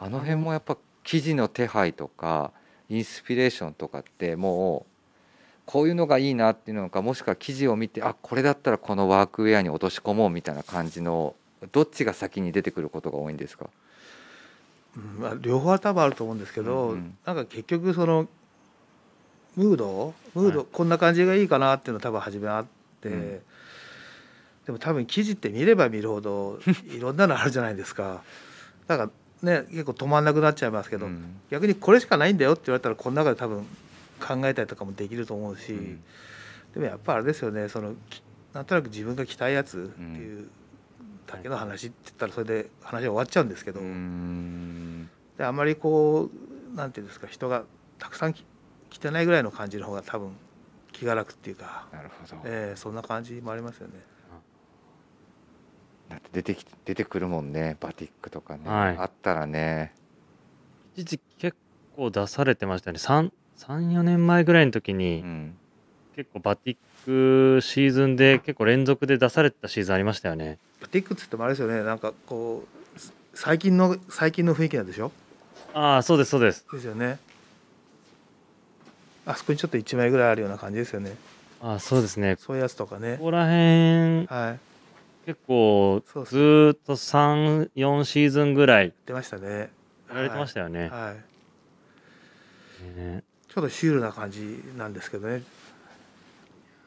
[0.00, 2.50] あの辺もやっぱ生地の手配とか
[2.88, 4.92] インスピレーションとかってもう
[5.64, 11.34] こういうのがいいなっていうのかもしくは生地を見てあこれだったらこのワークウェアに落とし込もうみたいな感じの
[11.70, 13.68] どっちが先に出てくることが多いんですか？
[14.96, 17.16] うんまあ、両方は多分あると思うんですけど、うんうん。
[17.24, 18.28] なんか結局その
[19.56, 20.14] ムード？
[20.34, 20.68] ムード、はい。
[20.72, 22.66] こんな感じがいいかなっていうのは多分初めあっ
[23.00, 23.40] て、うん
[24.66, 28.22] でも多分記事って見れば見るほど いろんなのあるじゃないですか。
[28.86, 29.10] だか
[29.42, 31.40] らね結構止まんなくなっちゃいますけど、うん。
[31.50, 33.66] 逆にこれしかないんだよって言われたらこの中で多分
[34.20, 36.02] 考えたりとかもできると思うし、うん。
[36.74, 40.48] でもやっぱあれですよねそのきなんとなく自分が着たいやつっていう
[41.26, 45.10] だけの話って言ったらそれで話は終わっちゃうんですけど、うーん。
[45.38, 46.30] であんまりこ
[46.72, 47.64] うなんていうんですか人が
[47.98, 48.44] たくさんき
[48.90, 50.36] 着てないぐらいの感じの方が多分
[50.92, 53.94] 気が楽っていうか、なるほど、えーそんな感じもありますよね。
[56.12, 58.96] だって出てき出てくるもんねバティックとかね、はい。
[58.98, 59.92] あったらね。
[60.94, 61.56] 一時期結
[61.96, 62.98] 構出されてましたね。
[62.98, 65.56] 34年前ぐらいの時に、うん。
[66.14, 66.76] 結構バティッ
[67.56, 70.58] クシーズンで結構連続で出されてたシーズンありましたよね。
[70.80, 71.82] バティックっつってもあれですよね。
[71.82, 75.10] なんかこうす最近の最近の雰囲気なんでしょ？
[75.72, 76.66] ああそうですそうです。
[76.70, 77.18] ですよね。
[79.24, 81.16] あそこにちょっと1枚ぐらいあるような感じですよね。
[81.62, 82.36] ああそうですね。
[82.38, 83.16] そういうやつとかね。
[83.18, 83.24] こ。
[83.24, 84.71] こら辺はい。
[85.24, 89.70] 結構ずーっと34シーズンぐらい出ましたね。
[90.08, 90.90] やられてましたよね,、はい。
[90.90, 91.14] はい。
[92.96, 93.24] ね。
[93.48, 95.42] ちょっとシュールな感じなんですけどね。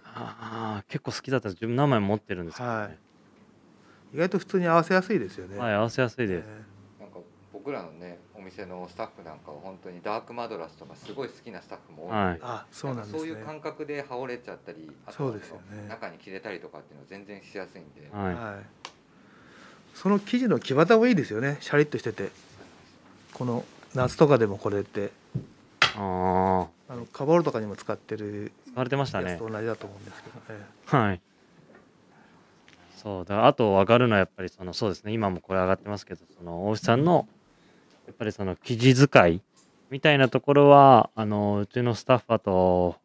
[0.03, 2.75] ああ結構好きだった自分何枚も持ってるんですけど、ね。
[2.75, 2.97] はい。
[4.15, 5.57] 意外と普通に合わせやすいですよね。
[5.57, 6.74] はい、合わせやすいです、えなんか
[7.65, 12.13] 僕らのねお店のスタッフなんかは本当にダークマドラスとかすごい好きなスタッフも多い。
[12.13, 12.35] のではい。
[12.35, 13.19] ーあ、そうなんですね。
[13.19, 15.87] そういう感覚で羽織れちゃったりあとそうですよね。
[15.89, 18.35] 中に着れたりとかっていうのは全然しやすいんで、はい。
[18.35, 18.89] はい。
[19.95, 21.57] その生地の木型もいいですよね。
[21.59, 22.29] シャリッとしてて。
[23.33, 25.09] この夏とかでもこれって。
[25.97, 29.31] あああのカバールとかにも使ってる使われてましたね。
[29.31, 31.21] やつと同じだと思うんですけど、えはい。
[32.95, 33.35] そうだ。
[33.35, 35.13] からあと分かるのはやっぱりそのそうですね。
[35.13, 37.27] 今もこれ上がってますけどその大石さんの
[38.07, 39.41] やっぱりその生地使い
[39.89, 42.95] みたいなところはあのうちのスタッフあと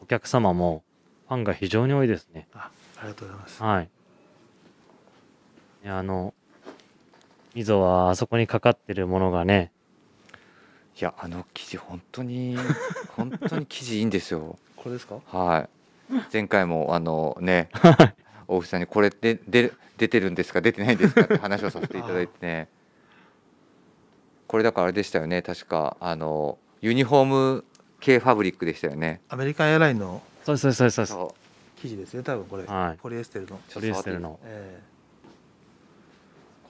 [0.00, 0.82] お客様も
[1.28, 2.46] ファンが非常に多いですね。
[2.50, 3.62] えあありがとうございます。
[3.62, 3.88] はい。
[5.84, 6.34] いやあの
[7.54, 9.70] 溝はあそこにかかってるものがね。
[11.00, 12.56] いやあの生地本当に
[13.16, 14.58] 本当に生地いいんですよ。
[14.76, 15.16] これですか？
[15.26, 15.68] は
[16.10, 16.14] い。
[16.32, 17.70] 前回もあのね
[18.46, 22.68] 大木さんにこれでで出てるんですか出てないんですかって話をさせていただいてね
[24.46, 25.42] これだからあれでしたよね。
[25.42, 27.64] 確かあのユニフォーム
[28.00, 29.20] 系ファブリックでしたよね。
[29.28, 31.34] アメリカンエアラインのそうそうそうですそ
[31.76, 32.22] 生地ですね。
[32.22, 32.98] 多分これ、はい。
[33.00, 33.56] ポリエステルの。
[33.56, 34.38] うポリエステルの。
[34.44, 34.94] ええ。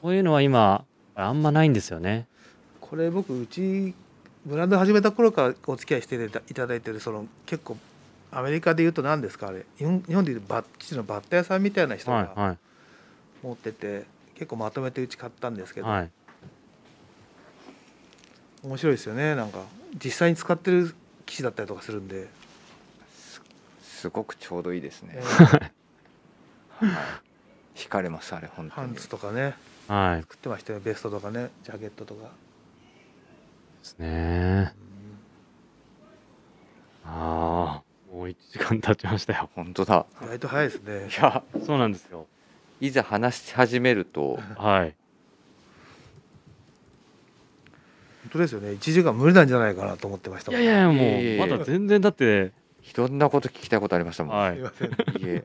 [0.01, 2.27] こういうのは今あんまないんですよね。
[2.81, 3.95] これ僕うち
[4.45, 7.77] ブランド始めた頃からお付き合いしていたいただいてるその結構
[8.31, 9.65] アメリカでいうと何ですかあれ。
[9.79, 12.57] 日本でいうバッ生地のバッタ屋さんみたいな人がはいは
[13.43, 14.05] 持ってて、
[14.35, 16.11] 結構まとめてうち買ったんですけど、いはい
[18.65, 19.35] 面白いですよね。
[19.35, 19.63] なんか
[20.03, 20.95] 実際に使ってる
[21.27, 22.29] 生地だったりとかするんで、
[23.83, 25.17] すごくちょうどいいですね。
[25.17, 26.91] え、は
[27.75, 28.87] い、惹かれますあれ本当に。
[28.87, 29.55] えパンツとかね。
[29.87, 30.21] はい。
[30.23, 30.81] 作ってましたよ。
[30.81, 31.51] ベストとかね。
[31.63, 32.31] ジャケットとか、で
[33.83, 34.73] すね。
[37.07, 39.51] ああもう1時間経ちましたよ。
[39.55, 40.07] 本当だ。
[40.23, 41.09] 意外と早いですね。
[41.09, 41.43] いや。
[41.67, 42.27] そうなんですよ。
[42.81, 44.95] いざ話し始めるとはい
[48.25, 48.71] 本当ですよね。
[48.71, 50.63] 1時間無理なんじゃないかなと思ってましたもん。
[50.63, 51.49] いやいやもう。
[51.51, 52.53] まだ全然だって
[52.83, 54.89] いろんなこと聞きたいことありましたもん、はいすいません。
[54.89, 54.93] い
[55.25, 55.45] え。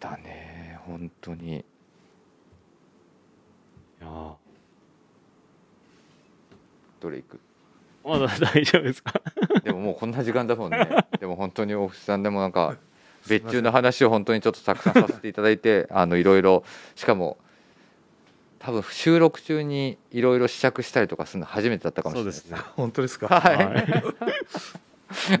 [0.00, 1.56] だね本当に。
[1.56, 1.64] い
[4.00, 4.06] や。
[4.06, 4.32] ー
[7.00, 7.40] どれいく？
[8.04, 9.20] まだ大丈夫ですか？
[9.64, 10.88] でももうこんな時間だもんね。
[11.18, 12.76] でも本当に大渕さんでもなんか
[13.28, 17.38] 別注の話を本当にちょっとたくさんさせていただいてあのいろいろしかも
[18.68, 22.40] 多分収録中にいろいろ試着したりとかするの初めてだったかもしれないです。
[22.42, 22.68] そうですね。
[22.76, 23.26] 本当ですか？
[23.28, 23.86] はい、はい。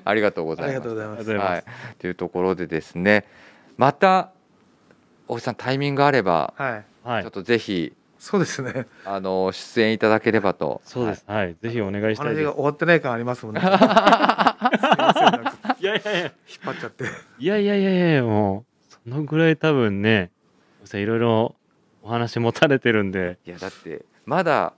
[0.02, 0.76] ありがとうございます。
[0.76, 1.30] ありがとうございます。
[1.30, 1.64] はい、
[1.98, 3.26] というところでですね。
[3.76, 4.30] また
[5.28, 6.84] 大渕さんタイミングがあれば、はい。
[7.06, 7.22] はい。
[7.22, 8.86] ちょっとぜひそうですね。
[9.04, 10.80] あの出演いただければと。
[10.86, 11.24] そうです。
[11.26, 12.46] はい、ぜひお願いしたいです。
[12.46, 13.60] 話が終わってない感ありますもんね。
[15.78, 16.22] いやいやいや。
[16.22, 16.32] 引っ
[16.64, 17.04] 張っちゃって。
[17.38, 20.30] いやいやいやいやもうそのぐらい多分ね
[20.94, 21.54] いろいろ
[22.02, 23.38] お話持たれてるんで。
[23.46, 24.72] いやだってまだ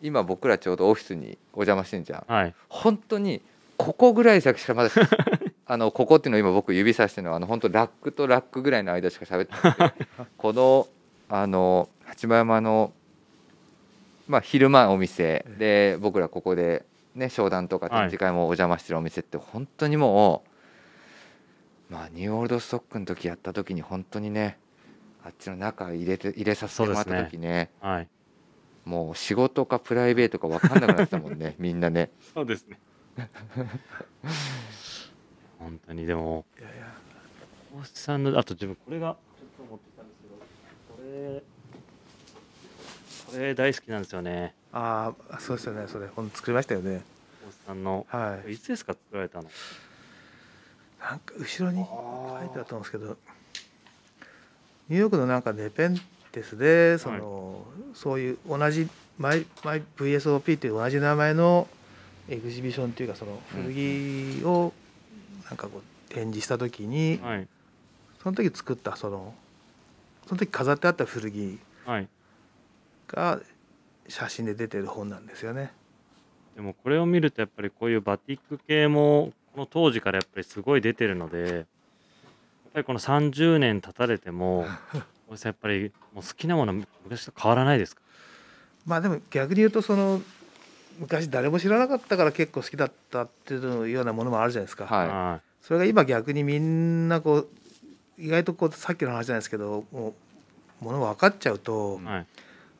[0.00, 2.32] 今僕らちょうどオフィスにお邪魔してんじゃん。
[2.32, 2.54] はい。
[2.68, 3.42] 本当に
[3.76, 4.90] ここぐらい先しかまだ
[5.66, 10.06] あのここっていうのを今僕指さしてるのはあの本当ラックとラックぐらいの間しか喋ってなくて
[10.36, 10.88] この
[11.28, 12.92] あの八幡山の
[14.26, 16.84] まあ昼間お店で僕らここで
[17.14, 20.42] ね商談とか展示会もお邪魔してるお店って本当にも
[21.90, 24.58] うまあニューオールドストックの時やった時に本当にね
[25.28, 28.08] あっちの中入れて入れさせてもらった時ねはい。
[28.86, 32.10] もう仕事かプライベートか分かんなくなってたもんね みんなね。
[32.32, 32.80] そうですね。
[35.58, 36.86] 本当にでもいやいや
[37.84, 40.36] さんのあと自分これがちょっと持ってきたんですけど
[40.96, 41.42] これ
[43.32, 44.54] これ大好きなんですよね。
[44.72, 46.06] ああそうですよねそれ。
[46.06, 47.02] ほんと作りましたよね。
[47.44, 48.54] 大内さんのはい。
[48.54, 49.50] いつですか作られたの？
[50.98, 53.16] なんか後ろに書いてあったと思うんですけど
[54.88, 55.98] ニューヨークのなんかネペン
[56.32, 57.64] テスでその、
[57.94, 61.68] そういう同じマイマイ VSOP っていう同じ名前の
[62.28, 64.72] エグジビションっていうかその古着を
[65.46, 67.48] なんかこう展示した時に、はい。
[68.22, 69.34] その時作ったその
[70.26, 72.08] その時飾ってあった古着はい。
[73.08, 73.40] が
[74.08, 75.72] 写真で出てる本なんですよね。
[76.54, 81.66] でもこれを見るとやっぱりこういうバティック系もこの当時からやっぱりすごい出てるので
[82.78, 84.66] ぱりこの30年経たれても
[85.28, 86.72] 大内さんやっぱりもう好きなもの
[87.04, 88.02] 昔と変わらないですか？
[88.86, 90.22] まあでも逆に言うとその
[90.98, 94.86] 昔誰も知らなかったから結構好きだったっていうようなものもあるじゃないですか。
[94.86, 95.08] はい。
[95.08, 97.48] はそれが今逆にみんなこう
[98.16, 100.14] 意外とこうさっきの話じゃないですけども
[100.80, 102.26] う物が分かっちゃうと、いはい。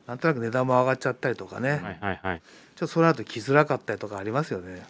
[0.07, 2.41] なんとなく値段も上がっちゃったりとかね、はいはいはい。
[2.75, 4.77] ちょっとその後着づらかったりとかありますよね。
[4.77, 4.85] さ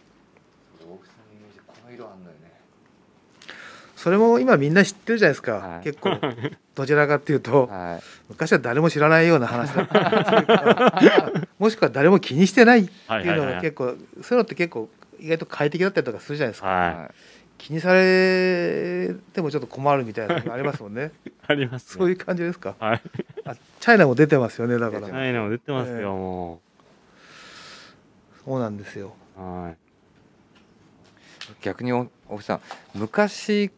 [1.68, 2.52] この色あんのよね
[4.00, 5.84] それも今みんな知ってるじゃないですか、はい。
[5.84, 6.18] 結構。
[6.74, 8.04] どちらかっていうとはい。
[8.30, 14.90] 昔は誰も知らないような話だった もしくは誰も気にしてないってはいいうのはいはいが結構そういうのって結構
[15.20, 16.96] 意外と快適だったりとかするじゃないですか、はい。
[16.96, 17.10] はい
[17.58, 21.12] 気にされてもちょっと困るみたいなのがありますもんね。
[21.46, 22.00] ありますね。
[22.00, 22.76] そういう感じですか？
[22.80, 23.02] はい。
[23.44, 25.00] あチャイナも出てますよねだから。
[25.02, 26.62] 出てはいのも出てますよ、ええも
[28.46, 29.14] そうなんですよ。
[29.38, 29.78] うはい。
[31.62, 32.62] 逆にお大木さん
[32.96, 33.70] 昔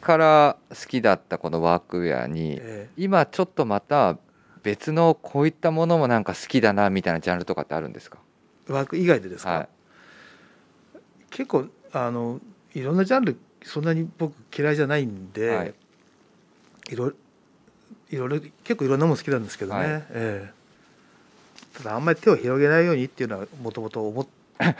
[0.00, 4.16] から好きだったこのワークウェアにえ今ちょっとまた
[4.62, 8.18] 別のこういったものもなんか好きだなみたいなジャンルとかってあるんですか？
[8.68, 9.68] えワーク以外でですか、はい。
[11.30, 12.40] 結構あの
[12.74, 15.74] いろんなジャンルそんなに僕嫌いじゃないんで、はい。
[16.90, 17.08] い、ろ
[18.10, 19.88] いろいろ結構いろんなもの好きなんですけどね、はい。
[20.10, 20.52] ええ。
[21.78, 24.30] ただあんまり手を広げないようにっていうのはもともと思って
[24.60, 24.76] 絶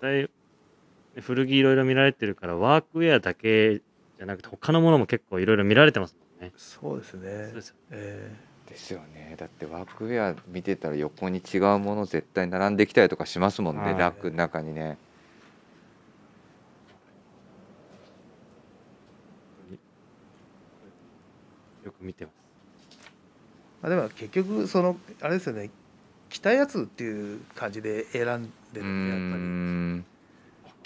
[0.00, 0.30] 対
[1.20, 6.52] 古着いろいろ見られてるからワークウェアだけじゃなくて他のものも結構いろいろ見られてますもんね。
[6.56, 7.46] そうですね。
[7.46, 8.36] そうですよえ
[8.68, 9.34] ですよね。
[9.38, 13.94] だってワークウェア見てたら横に違うもの絶対並んできたりとかしますもんね、はい。
[13.98, 14.98] ラックの中にね。
[21.84, 22.34] よく見てます。
[23.82, 25.70] あ、でも結局そのあれですよね。
[26.28, 29.42] 着たやつっていう感じで選んでうーるんでやっぱり。
[29.42, 30.04] ん。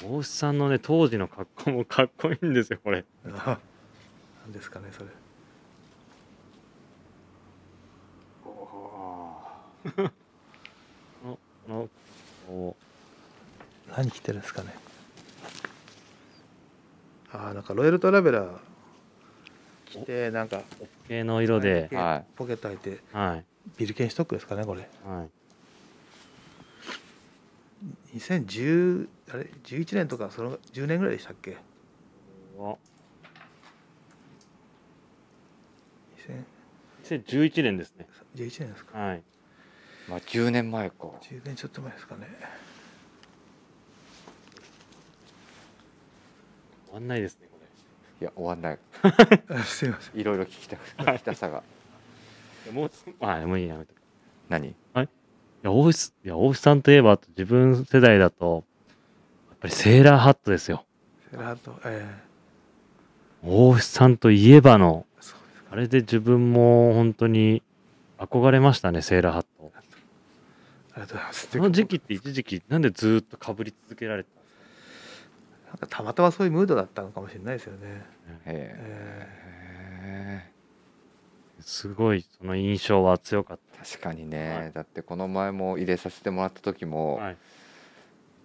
[0.04, 3.04] 大志さんのね当時の格好もかっこいいんですよこれ。
[3.26, 3.58] あ
[4.42, 5.06] なんですかねそれ。
[8.44, 10.00] こ
[11.24, 11.88] のこの
[12.48, 12.76] こ
[13.96, 14.74] 何着てるんですかね。
[17.32, 18.58] ああなんかロイヤルトラベラー
[19.86, 20.62] 着てなんかう
[21.08, 23.44] 系の色で、はいポケット開いてはい。
[23.76, 24.88] ビルケンストックですかねこれ。
[25.06, 25.30] はい。
[28.14, 31.56] 2010あれ11年とかその10年ぐらいでしたっけ？
[32.58, 32.78] お
[37.04, 38.06] 2011 2011年ですね。
[38.34, 38.98] 年ですか。
[38.98, 39.22] はい。
[40.08, 40.96] まあ10年前か。
[41.22, 42.28] 10年ちょっと前ですかね。
[46.86, 47.58] 終わんないですねこ
[48.20, 48.78] いや終わんない。
[49.48, 50.20] あ すいません。
[50.20, 51.62] いろいろ聞きたく聞きたさが。
[52.72, 52.90] もう
[53.20, 53.96] あもういいやめとく
[54.48, 54.68] 何？
[54.68, 54.76] い
[55.62, 58.64] や大石いや大石さんといえば自分世代だと
[59.50, 60.84] やっぱりセーラーハットですよ。
[61.30, 62.06] セラーとえ
[63.44, 65.06] 大石さんといえばの
[65.70, 67.62] あれで自分も本当に
[68.18, 69.72] 憧れましたねセーラーハット。
[70.94, 71.48] ありがとうございます。
[71.50, 74.30] その時期って一時期なんでずーっとかぶり続けられて
[75.68, 78.04] なんかたまたまそういうムードだったのかもしれないですよね、
[78.44, 80.51] へええ
[81.62, 84.72] すごいその印象は強かっ確かにね、はい。
[84.72, 87.36] だってこの前も入れさせてもらった時た、も、はい、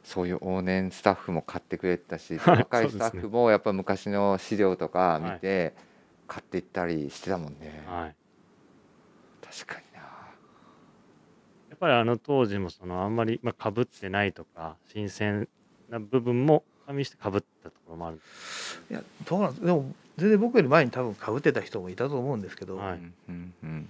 [0.03, 5.39] そういう往年スタッフも買ってくれてたし、はい若いスタッフもやっぱ昔の資料とか見はい。
[5.39, 5.73] て
[6.27, 8.15] 買っていったりしてたもんね、はい、
[9.45, 9.99] 確かにな。
[9.99, 15.47] やっぱりあの当時もそのあんまり、まあ、かぶってないとか新鮮
[15.89, 18.19] な部分も加味してかぶったところもある
[18.89, 22.97] いやどうなんですでも全然僕より前に多分かぶってた人もいたと思うんですけど、はい。
[22.97, 23.89] うんうんうん。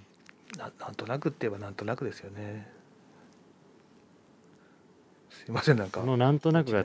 [0.58, 2.70] ななんとなくって言えばなんとなくですよね。
[5.30, 6.00] すいませんなんか。
[6.00, 6.84] このなんとなくが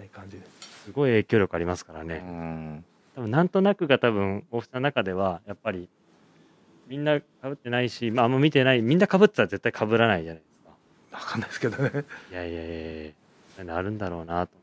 [0.86, 2.86] すごい影響力ありますからうね、ん。
[3.16, 5.90] 多分なんとなくが多分大木さんの中ではやっぱり
[6.88, 10.66] みんなかぶってないし、まあ、あんま見てないみんなかぶってたら絶対かぶらないじゃないです
[11.12, 11.18] か。
[11.18, 12.06] わかんないですけどね。
[12.32, 12.74] いやいやいや
[13.04, 13.12] いや
[13.56, 14.54] そういうのあるんだろうなと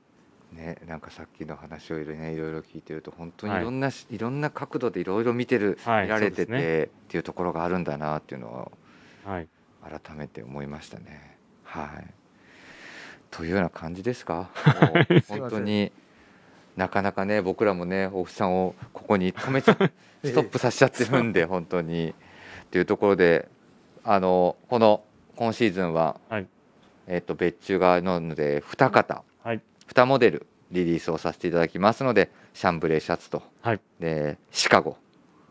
[0.52, 3.62] ね、なんかさっきの話をいろ,、ね、いろいろ聞いてると本当にはい。
[3.62, 8.72] いろんなし、い、ろんな角度でいろいろ見てる、はい見られてて、そうですっていうところがあるんだなっていうのを
[9.24, 9.48] はい。
[9.82, 11.36] 改めて思いましたね。
[11.64, 12.14] はい。
[13.30, 14.50] というような感じですか？
[15.28, 15.92] 本当に
[16.76, 19.76] なかなかね僕らもね大木さんをここに止めちゃ
[20.24, 22.10] ストップさせちゃってるんで本当に。
[22.10, 22.14] っ
[22.70, 23.48] ていうところで
[24.04, 25.02] あのこの
[25.36, 26.46] 今シーズンは、はい。
[27.06, 29.60] えっと別注がなので2型はい
[29.92, 33.80] 2モデルリリースをさせていただきますのでシャンブレーシャツと、はい。
[33.98, 34.96] でシカゴ。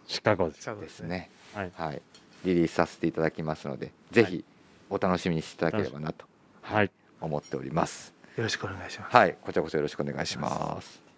[0.07, 1.71] シカゴですね、はい。
[1.75, 2.01] はい、
[2.45, 4.45] リリースさせていただきますのでぜひ
[4.89, 6.25] お楽しみにしていただければなと
[6.61, 6.91] はい。
[7.21, 8.13] 思っております。
[8.37, 11.08] よろしくお願いします、はい、こちらこそよろしくお願いします。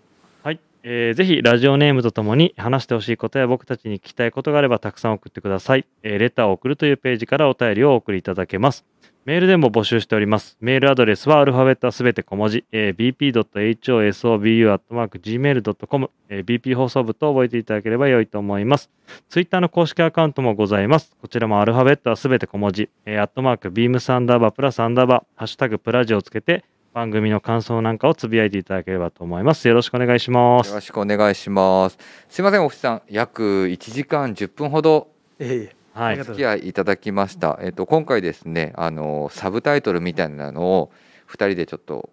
[0.84, 8.86] えーぜひラジオネームとともに話してほしいことや僕たちに聞きたいことがあればたくさん送ってください、えーレターを送るというページからお便りをお送りいただけます。
[9.24, 10.58] メールでも募集しております。
[10.62, 18.90] メールアドレスはアルファベットはすべて小文字、えー bp.hosobu.gmail.com、えー BP 放送部と覚えていただければ良いと思います。
[19.30, 21.16] ツイッターの公式アカウントもございます。
[21.22, 29.66] こちらもアルファベットはすべて小文字、えーアットマークビームサンダーバープラスアンダーバーハッシュタグプラジをつけて番組の感想なんかをつぶやいていただければと思います。
[29.66, 30.68] よろしくお願いします。
[30.68, 31.98] よろしくお願いします。
[32.28, 35.08] すいません、おふさん、約1時間10分ほど
[35.40, 35.70] はい。
[35.94, 37.58] ありがとうお付き合いいただきました。
[37.62, 40.92] えっと今回ですね、あのサブタイトルみたいなのを
[41.30, 42.10] 2人でちょっと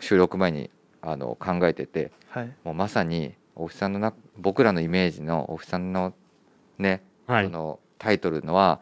[0.00, 0.70] 収録前に
[1.02, 2.52] あの考えてて、はい。
[2.64, 6.14] もうまさにおふさんのな僕らのイメージのおふさんの
[6.78, 7.44] ね、はい。
[7.44, 8.80] そのタイトルのは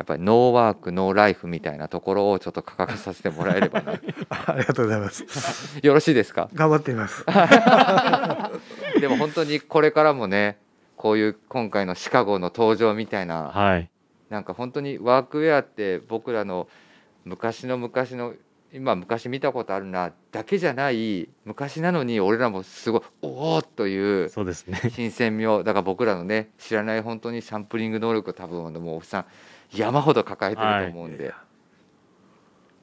[0.00, 3.92] やっぱりノーワークノーライフみたいなところをちょっと掲げさせてもらえればな。
[4.46, 5.26] ありがとうございます。
[5.86, 6.48] よろしいですか？
[6.54, 7.22] 頑張ってみます。
[8.98, 10.58] でも本当にこれからもね
[10.96, 13.90] こういう今回のシカゴの登場みたいなはい。
[14.30, 16.66] なんか本当にワークウェアって僕らの
[17.26, 18.32] 昔の昔の
[18.72, 24.80] 今昔見たことあるなだけじゃない昔なのに俺らもすごいおおというそうですね。
[24.94, 29.24] 新鮮味をだから僕らのね知らない本当にサンプリング能力を多分もうおっさん
[29.72, 31.32] 山ほど抱えてると思うんで、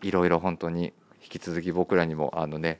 [0.01, 2.79] い、ろいろ本当に引き続き僕らにもあのね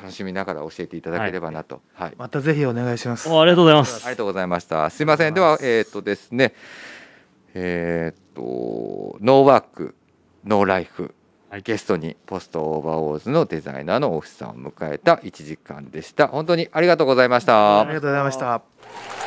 [0.00, 3.96] 楽しみながら教えていただければなと、はいまたぜひお願いしますおありがとうございます。
[4.06, 4.90] ありがとうございました。
[4.90, 5.34] すいません。
[5.34, 6.54] では、えっ、とですね、
[7.54, 9.94] えっ、と、ノーワーク、
[10.44, 11.14] ノーライフ、
[11.50, 16.28] はいゲストにポストオーバーオーズのデザイナーのオフさんを迎えた1時間でした。
[16.28, 17.82] 本当にありがとうございました。
[17.82, 19.21] ありがとうございました